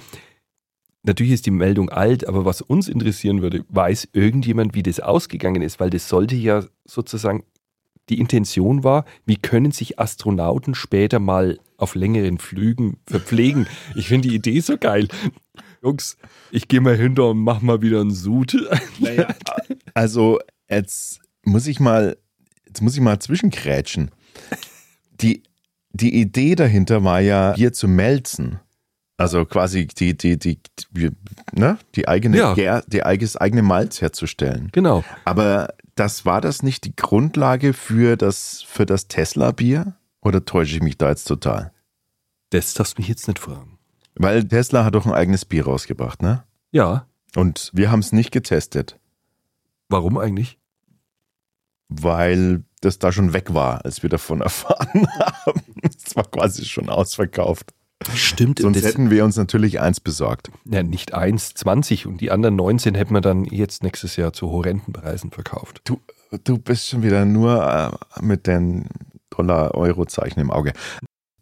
natürlich 1.05 1.33
ist 1.33 1.47
die 1.47 1.53
Meldung 1.53 1.91
alt, 1.91 2.27
aber 2.27 2.45
was 2.45 2.61
uns 2.61 2.89
interessieren 2.89 3.41
würde, 3.41 3.65
weiß 3.69 4.09
irgendjemand, 4.13 4.75
wie 4.75 4.83
das 4.83 4.99
ausgegangen 4.99 5.63
ist, 5.63 5.79
weil 5.79 5.91
das 5.91 6.09
sollte 6.09 6.35
ja 6.35 6.65
sozusagen 6.85 7.45
die 8.09 8.19
Intention 8.19 8.85
war, 8.85 9.05
wie 9.25 9.37
können 9.37 9.71
sich 9.71 9.99
Astronauten 9.99 10.75
später 10.75 11.21
mal 11.21 11.59
auf 11.77 11.95
längeren 11.95 12.39
Flügen 12.39 12.99
verpflegen. 13.07 13.67
Ich 13.95 14.09
finde 14.09 14.29
die 14.29 14.35
Idee 14.35 14.61
so 14.61 14.77
geil. 14.77 15.09
Jungs, 15.85 16.17
ich 16.51 16.67
gehe 16.69 16.81
mal 16.81 16.97
hinter 16.97 17.31
und 17.31 17.39
mach 17.39 17.61
mal 17.61 17.83
wieder 17.83 18.01
einen 18.01 18.11
Sud. 18.11 18.57
Naja, 18.99 19.35
also 19.95 20.41
jetzt 20.69 21.21
muss 21.45 21.67
ich 21.67 21.79
mal, 21.79 22.17
jetzt 22.67 22.81
muss 22.81 22.95
ich 22.95 23.01
mal 23.01 23.19
zwischenkrätschen. 23.19 24.11
Die, 25.21 25.43
die 25.91 26.19
Idee 26.21 26.55
dahinter 26.55 27.05
war 27.05 27.21
ja, 27.21 27.53
Bier 27.53 27.73
zu 27.73 27.87
melzen. 27.87 28.61
Also 29.17 29.45
quasi 29.45 29.87
die, 29.87 30.17
die, 30.17 30.39
die, 30.39 30.59
die, 30.91 31.11
ne? 31.53 31.79
die 31.95 32.09
eigene, 32.09 32.37
Ja. 32.37 32.83
Die 32.87 33.05
eigenes, 33.05 33.37
eigene 33.37 33.63
Malz 33.63 34.01
herzustellen. 34.01 34.71
Genau. 34.73 35.05
Aber 35.25 35.75
das 35.95 36.25
war 36.25 36.41
das 36.41 36.63
nicht 36.63 36.85
die 36.85 36.97
Grundlage 36.97 37.75
für 37.75 38.17
das, 38.17 38.63
für 38.67 38.87
das 38.87 39.07
Tesla-Bier? 39.07 39.95
Oder 40.21 40.45
täusche 40.45 40.77
ich 40.77 40.83
mich 40.83 40.97
da 40.97 41.11
jetzt 41.11 41.25
total? 41.25 41.73
Das 42.51 42.75
darfst 42.75 42.97
du 42.97 43.03
mich 43.03 43.09
jetzt 43.09 43.29
nicht 43.29 43.39
fragen. 43.39 43.74
Weil 44.17 44.45
Tesla 44.47 44.85
hat 44.85 44.95
doch 44.95 45.07
ein 45.07 45.13
eigenes 45.13 45.45
Bier 45.45 45.65
rausgebracht, 45.65 46.23
ne? 46.23 46.45
Ja, 46.71 47.07
Und 47.37 47.71
wir 47.75 47.91
haben 47.91 48.01
es 48.01 48.13
nicht 48.13 48.31
getestet, 48.31 48.99
warum 49.89 50.19
eigentlich? 50.19 50.59
weil 51.89 52.65
das 52.81 52.99
da 52.99 53.13
schon 53.13 53.35
weg 53.35 53.55
war, 53.55 53.85
als 53.85 54.03
wir 54.03 54.11
davon 54.11 54.41
erfahren 54.41 55.07
haben. 55.19 55.63
Es 55.83 56.17
war 56.17 56.25
quasi 56.25 56.65
schon 56.65 56.89
ausverkauft. 56.89 57.73
Stimmt, 58.15 58.59
Sonst 58.59 58.79
das, 58.79 58.85
hätten 58.85 59.11
wir 59.11 59.25
uns 59.25 59.37
natürlich 59.37 59.81
eins 59.81 60.01
besorgt. 60.01 60.51
ja, 60.65 60.83
nicht 60.83 61.15
1, 61.15 61.55
20 61.55 62.07
und 62.07 62.21
die 62.21 62.31
anderen 62.31 62.57
19 62.57 62.95
hätten 62.95 63.15
wir 63.15 63.21
dann 63.21 63.45
jetzt 63.45 63.83
nächstes 63.83 64.17
Jahr 64.17 64.33
zu 64.33 64.51
horrenden 64.51 64.93
Preisen 64.93 65.31
verkauft. 65.31 65.83
Du, 65.85 66.01
du 66.43 66.59
bist 66.59 66.89
schon 66.89 67.03
wieder 67.03 67.25
nur 67.25 67.63
äh, 67.65 68.23
mit 68.23 68.47
den 68.47 68.89
Dollar-Euro-Zeichen 69.31 70.41
im 70.41 70.51
Auge. 70.51 70.73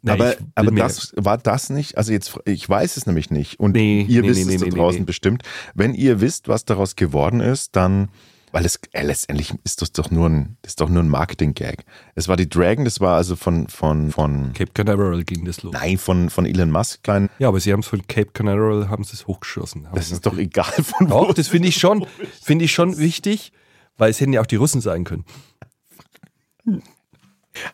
Na, 0.02 0.14
aber 0.14 0.34
aber 0.56 0.72
das 0.72 1.12
war 1.16 1.38
das 1.38 1.70
nicht, 1.70 1.96
also 1.96 2.12
jetzt, 2.12 2.36
ich 2.44 2.68
weiß 2.68 2.96
es 2.96 3.06
nämlich 3.06 3.30
nicht 3.30 3.60
und 3.60 3.72
Nee, 3.72 4.04
ihr 4.08 4.22
nee, 4.22 4.28
wisst 4.28 4.46
nee, 4.46 4.54
es 4.54 4.60
nee, 4.60 4.68
da 4.68 4.74
nee, 4.74 4.80
draußen 4.80 5.00
nee. 5.00 5.06
bestimmt. 5.06 5.44
Wenn 5.74 5.94
ihr 5.94 6.20
wisst, 6.20 6.48
was 6.48 6.64
daraus 6.64 6.96
geworden 6.96 7.38
ist, 7.38 7.76
dann, 7.76 8.08
weil 8.50 8.66
es 8.66 8.80
äh, 8.90 9.04
letztendlich 9.04 9.54
ist 9.62 9.80
das 9.80 9.92
doch 9.92 10.10
nur 10.10 10.28
ein, 10.28 10.56
das 10.62 10.72
ist 10.72 10.80
doch 10.80 10.88
nur 10.88 11.04
ein 11.04 11.08
Marketing-Gag. 11.08 11.84
Es 12.16 12.26
war 12.26 12.36
die 12.36 12.48
Dragon, 12.48 12.84
das 12.84 13.00
war 13.00 13.16
also 13.16 13.36
von, 13.36 13.68
von, 13.68 14.10
von, 14.10 14.52
Cape 14.54 14.72
Canaveral 14.74 15.22
ging 15.22 15.44
das 15.44 15.62
los. 15.62 15.72
nein, 15.72 15.96
von, 15.98 16.30
von 16.30 16.46
Elon 16.46 16.72
Musk, 16.72 17.04
klein. 17.04 17.30
Ja, 17.38 17.46
aber 17.46 17.60
sie 17.60 17.72
haben 17.72 17.80
es 17.80 17.86
von 17.86 18.04
Cape 18.08 18.32
Canaveral, 18.32 18.88
haben 18.88 19.04
sie 19.04 19.14
es 19.14 19.28
hochgeschossen. 19.28 19.86
Haben 19.86 19.94
Das 19.94 20.10
ist 20.10 20.26
doch 20.26 20.36
egal 20.36 20.72
von 20.82 21.10
wo. 21.10 21.26
Doch, 21.26 21.34
das 21.34 21.46
finde 21.46 21.68
ich 21.68 21.76
schon, 21.76 22.06
finde 22.42 22.64
ich 22.64 22.72
schon 22.72 22.98
wichtig, 22.98 23.52
weil 23.98 24.10
es 24.10 24.20
hätten 24.20 24.32
ja 24.32 24.40
auch 24.40 24.46
die 24.46 24.56
Russen 24.56 24.80
sein 24.80 25.04
können. 25.04 25.24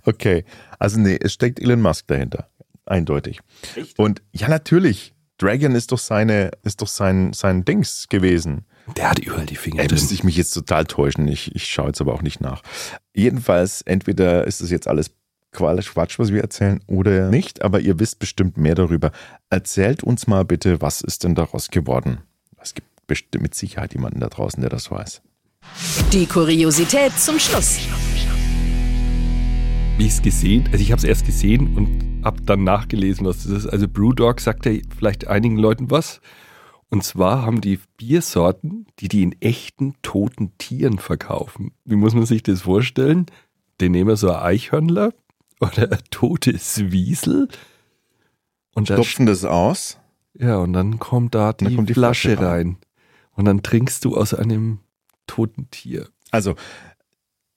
Okay, 0.04 0.44
also 0.78 0.98
nee, 0.98 1.18
es 1.20 1.32
steckt 1.32 1.60
Elon 1.60 1.80
Musk 1.80 2.06
dahinter. 2.08 2.48
Eindeutig. 2.86 3.40
Und 3.96 4.22
ja, 4.32 4.48
natürlich. 4.48 5.14
Dragon 5.38 5.74
ist 5.74 5.92
doch 5.92 5.98
seine, 5.98 6.50
ist 6.64 6.82
doch 6.82 6.88
sein, 6.88 7.32
sein 7.32 7.64
Dings 7.64 8.08
gewesen. 8.08 8.64
Der 8.96 9.10
hat 9.10 9.18
überall 9.20 9.46
die 9.46 9.56
Finger 9.56 9.82
Ey, 9.82 9.86
drin. 9.86 9.94
müsste 9.96 10.14
ich 10.14 10.24
mich 10.24 10.36
jetzt 10.36 10.52
total 10.52 10.84
täuschen. 10.86 11.28
Ich, 11.28 11.54
ich 11.54 11.66
schaue 11.66 11.88
jetzt 11.88 12.00
aber 12.00 12.14
auch 12.14 12.22
nicht 12.22 12.40
nach. 12.40 12.62
Jedenfalls, 13.14 13.82
entweder 13.82 14.46
ist 14.46 14.60
es 14.60 14.70
jetzt 14.70 14.88
alles 14.88 15.10
Quatsch, 15.52 15.90
Quatsch, 15.92 16.18
was 16.18 16.32
wir 16.32 16.42
erzählen, 16.42 16.80
oder 16.86 17.28
nicht, 17.30 17.62
aber 17.62 17.80
ihr 17.80 17.98
wisst 18.00 18.18
bestimmt 18.18 18.56
mehr 18.56 18.74
darüber. 18.74 19.12
Erzählt 19.50 20.02
uns 20.02 20.26
mal 20.26 20.44
bitte, 20.44 20.80
was 20.80 21.00
ist 21.00 21.24
denn 21.24 21.34
daraus 21.34 21.68
geworden? 21.68 22.18
Es 22.60 22.74
gibt 22.74 22.88
bestimmt 23.06 23.42
mit 23.42 23.54
Sicherheit 23.54 23.94
jemanden 23.94 24.20
da 24.20 24.28
draußen, 24.28 24.60
der 24.60 24.70
das 24.70 24.90
weiß. 24.90 25.22
Die 26.12 26.26
Kuriosität 26.26 27.18
zum 27.18 27.38
Schluss. 27.38 27.78
Wie 29.98 30.06
ich 30.06 30.12
es 30.12 30.22
gesehen, 30.22 30.68
also 30.70 30.78
ich 30.78 30.92
habe 30.92 30.98
es 31.00 31.04
erst 31.04 31.26
gesehen 31.26 31.76
und 31.76 32.24
habe 32.24 32.40
dann 32.42 32.62
nachgelesen, 32.62 33.26
was 33.26 33.42
das 33.42 33.64
ist. 33.64 33.66
Also 33.66 33.88
Brewdog 33.88 34.40
sagt 34.40 34.64
ja 34.64 34.72
vielleicht 34.96 35.26
einigen 35.26 35.56
Leuten 35.56 35.90
was. 35.90 36.20
Und 36.88 37.02
zwar 37.02 37.42
haben 37.42 37.60
die 37.60 37.80
Biersorten, 37.96 38.86
die 39.00 39.08
die 39.08 39.24
in 39.24 39.34
echten 39.42 39.96
toten 40.02 40.56
Tieren 40.56 41.00
verkaufen. 41.00 41.72
Wie 41.84 41.96
muss 41.96 42.14
man 42.14 42.26
sich 42.26 42.44
das 42.44 42.62
vorstellen? 42.62 43.26
Den 43.80 43.90
nehmen 43.90 44.06
wir 44.08 44.16
so 44.16 44.30
ein 44.30 44.40
Eichhörnler 44.40 45.14
oder 45.58 45.90
ein 45.90 45.98
totes 46.12 46.92
Wiesel. 46.92 47.48
Und 48.76 48.90
da 48.90 48.94
Stopfen 48.94 49.26
das 49.26 49.44
aus. 49.44 49.98
Ja, 50.34 50.58
und 50.58 50.74
dann 50.74 51.00
kommt 51.00 51.34
da 51.34 51.52
die, 51.52 51.74
kommt 51.74 51.88
die 51.88 51.94
Flasche, 51.94 52.36
Flasche 52.36 52.46
rein. 52.48 52.76
Und 53.32 53.46
dann 53.46 53.64
trinkst 53.64 54.04
du 54.04 54.16
aus 54.16 54.32
einem 54.32 54.78
toten 55.26 55.68
Tier. 55.72 56.08
Also, 56.30 56.54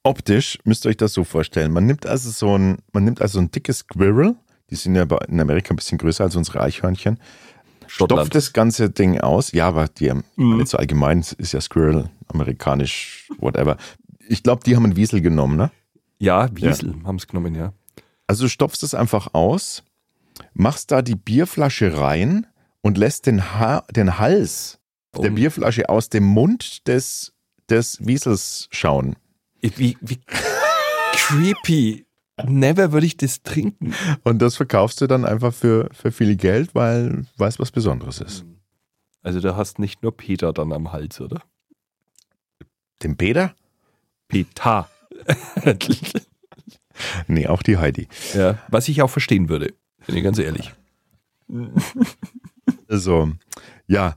optisch 0.04 0.58
müsst 0.64 0.86
ihr 0.86 0.90
euch 0.90 0.98
das 0.98 1.14
so 1.14 1.24
vorstellen. 1.24 1.72
Man 1.72 1.86
nimmt 1.86 2.06
also 2.06 2.30
so 2.30 2.58
ein, 2.58 2.78
man 2.94 3.04
nimmt 3.04 3.22
also 3.22 3.40
ein 3.40 3.52
dickes 3.52 3.80
Squirrel, 3.80 4.36
die 4.70 4.76
sind 4.76 4.96
ja 4.96 5.06
bei- 5.06 5.24
in 5.28 5.40
Amerika 5.40 5.74
ein 5.74 5.76
bisschen 5.78 5.98
größer 5.98 6.24
als 6.24 6.36
unsere 6.36 6.62
Eichhörnchen, 6.62 7.20
stopft 7.88 8.34
das 8.36 8.54
ganze 8.54 8.90
Ding 8.90 9.20
aus. 9.20 9.52
Ja, 9.52 9.68
aber 9.68 9.88
die 9.88 10.10
haben 10.10 10.24
Mhm. 10.36 10.58
nicht 10.58 10.70
so 10.70 10.78
allgemein, 10.78 11.20
es 11.20 11.34
ist 11.34 11.52
ja 11.54 11.62
Squirrel, 11.62 12.10
amerikanisch, 12.30 13.30
whatever. 13.40 13.78
Ich 14.28 14.44
glaube, 14.44 14.64
die 14.66 14.76
haben 14.76 14.86
einen 14.86 14.96
Wiesel 14.96 15.22
genommen, 15.22 15.58
ne? 15.58 15.72
Ja, 16.20 16.50
Wiesel 16.56 16.96
haben 17.04 17.16
es 17.18 17.28
genommen, 17.28 17.56
ja. 17.56 17.74
Also 18.28 18.44
du 18.46 18.50
stopfst 18.50 18.84
es 18.84 18.94
einfach 18.94 19.34
aus, 19.34 19.84
machst 20.54 20.92
da 20.92 21.02
die 21.02 21.16
Bierflasche 21.16 21.98
rein 21.98 22.48
und 22.82 22.98
lässt 22.98 23.26
den, 23.28 23.60
ha 23.60 23.84
den 23.94 24.18
Hals 24.20 24.80
der 25.16 25.30
Um- 25.32 25.36
Bierflasche 25.36 25.90
aus 25.90 26.10
dem 26.10 26.24
Mund 26.24 26.88
des, 26.88 27.34
des 27.70 28.06
Wiesels 28.06 28.68
schauen. 28.72 29.16
Wie, 29.62 29.98
wie 30.02 30.20
creepy. 31.14 32.06
Never 32.44 32.92
würde 32.92 33.06
ich 33.06 33.18
das 33.18 33.44
trinken. 33.44 33.94
Und 34.24 34.40
das 34.42 34.56
verkaufst 34.56 35.02
du 35.02 35.08
dann 35.08 35.26
einfach 35.26 35.54
für, 35.54 35.90
für 35.94 36.12
viel 36.12 36.36
Geld, 36.36 36.74
weil 36.74 37.26
es 37.38 37.60
was 37.60 37.72
Besonderes 37.72 38.20
ist. 38.20 38.46
Also 39.22 39.40
da 39.40 39.56
hast 39.56 39.78
nicht 39.78 40.02
nur 40.02 40.16
Peter 40.16 40.52
dann 40.52 40.74
am 40.74 40.92
Hals, 40.92 41.22
oder? 41.22 41.44
Den 43.04 43.18
Peter? 43.18 43.54
Peter. 44.28 44.90
Nee, 47.28 47.48
auch 47.48 47.64
die 47.64 47.78
Heidi. 47.78 48.08
ja, 48.36 48.60
was 48.68 48.88
ich 48.88 49.02
auch 49.02 49.10
verstehen 49.10 49.50
würde, 49.50 49.74
bin 50.06 50.18
ich 50.18 50.24
ganz 50.24 50.38
ehrlich. 50.38 50.72
Also, 52.88 53.32
ja, 53.88 54.16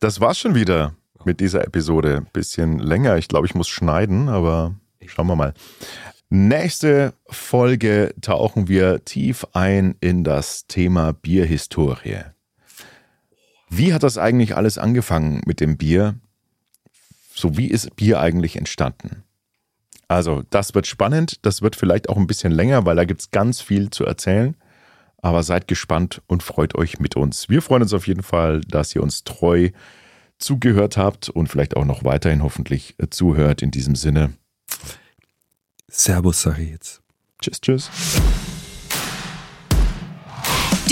das 0.00 0.20
war's 0.20 0.38
schon 0.38 0.54
wieder 0.54 0.94
mit 1.24 1.40
dieser 1.40 1.64
Episode. 1.64 2.24
Bisschen 2.32 2.78
länger. 2.78 3.18
Ich 3.18 3.28
glaube, 3.28 3.46
ich 3.46 3.54
muss 3.54 3.68
schneiden, 3.68 4.28
aber 4.28 4.74
schauen 5.12 5.26
wir 5.26 5.36
mal. 5.36 5.54
Nächste 6.30 7.12
Folge 7.26 8.14
tauchen 8.22 8.66
wir 8.66 9.04
tief 9.04 9.46
ein 9.52 9.96
in 10.00 10.24
das 10.24 10.66
Thema 10.66 11.12
Bierhistorie. 11.12 12.22
Wie 13.68 13.92
hat 13.92 14.02
das 14.02 14.18
eigentlich 14.18 14.56
alles 14.56 14.78
angefangen 14.78 15.42
mit 15.46 15.60
dem 15.60 15.76
Bier? 15.76 16.14
So 17.34 17.56
wie 17.56 17.66
ist 17.66 17.96
Bier 17.96 18.20
eigentlich 18.20 18.56
entstanden? 18.56 19.24
Also, 20.08 20.42
das 20.50 20.74
wird 20.74 20.86
spannend. 20.86 21.44
Das 21.44 21.62
wird 21.62 21.76
vielleicht 21.76 22.08
auch 22.08 22.16
ein 22.16 22.26
bisschen 22.26 22.52
länger, 22.52 22.84
weil 22.84 22.96
da 22.96 23.04
gibt 23.04 23.20
es 23.22 23.30
ganz 23.30 23.60
viel 23.60 23.90
zu 23.90 24.04
erzählen. 24.04 24.56
Aber 25.18 25.42
seid 25.42 25.68
gespannt 25.68 26.20
und 26.26 26.42
freut 26.42 26.74
euch 26.74 26.98
mit 26.98 27.16
uns. 27.16 27.48
Wir 27.48 27.62
freuen 27.62 27.82
uns 27.82 27.94
auf 27.94 28.06
jeden 28.06 28.22
Fall, 28.22 28.60
dass 28.62 28.94
ihr 28.94 29.02
uns 29.02 29.24
treu 29.24 29.70
zugehört 30.38 30.96
habt 30.96 31.28
und 31.28 31.48
vielleicht 31.48 31.76
auch 31.76 31.84
noch 31.84 32.04
weiterhin 32.04 32.42
hoffentlich 32.42 32.96
zuhört. 33.10 33.62
In 33.62 33.70
diesem 33.70 33.94
Sinne, 33.94 34.32
Servus, 35.94 36.40
sage 36.40 36.62
ich 36.62 36.70
jetzt. 36.70 37.02
tschüss, 37.40 37.60
tschüss. 37.60 37.90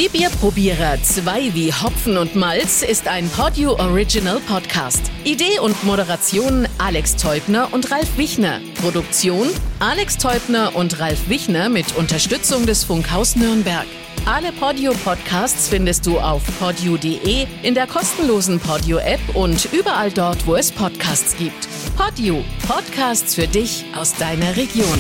Die 0.01 0.09
Bierprobierer 0.09 0.97
2 1.03 1.53
wie 1.53 1.75
Hopfen 1.75 2.17
und 2.17 2.35
Malz 2.35 2.81
ist 2.81 3.07
ein 3.07 3.29
Podio 3.29 3.73
Original 3.73 4.41
Podcast. 4.41 5.03
Idee 5.25 5.59
und 5.59 5.85
Moderation 5.85 6.67
Alex 6.79 7.17
Teubner 7.17 7.69
und 7.75 7.91
Ralf 7.91 8.17
Wichner. 8.17 8.63
Produktion 8.81 9.51
Alex 9.79 10.17
Teubner 10.17 10.75
und 10.75 11.01
Ralf 11.01 11.29
Wichner 11.29 11.69
mit 11.69 11.95
Unterstützung 11.97 12.65
des 12.65 12.83
Funkhaus 12.83 13.37
Nürnberg. 13.37 13.85
Alle 14.25 14.53
Podio 14.53 14.95
Podcasts 15.05 15.69
findest 15.69 16.07
du 16.07 16.19
auf 16.19 16.45
podio.de, 16.59 17.47
in 17.63 17.75
der 17.75 17.87
kostenlosen 17.87 18.59
Podio 18.59 18.97
App 18.97 19.21
und 19.35 19.69
überall 19.71 20.11
dort, 20.11 20.47
wo 20.47 20.55
es 20.55 20.73
Podcasts 20.73 21.37
gibt. 21.37 21.69
Podio, 21.99 22.43
Podcasts 22.67 23.35
für 23.35 23.47
dich 23.47 23.85
aus 23.95 24.15
deiner 24.15 24.57
Region. 24.57 24.99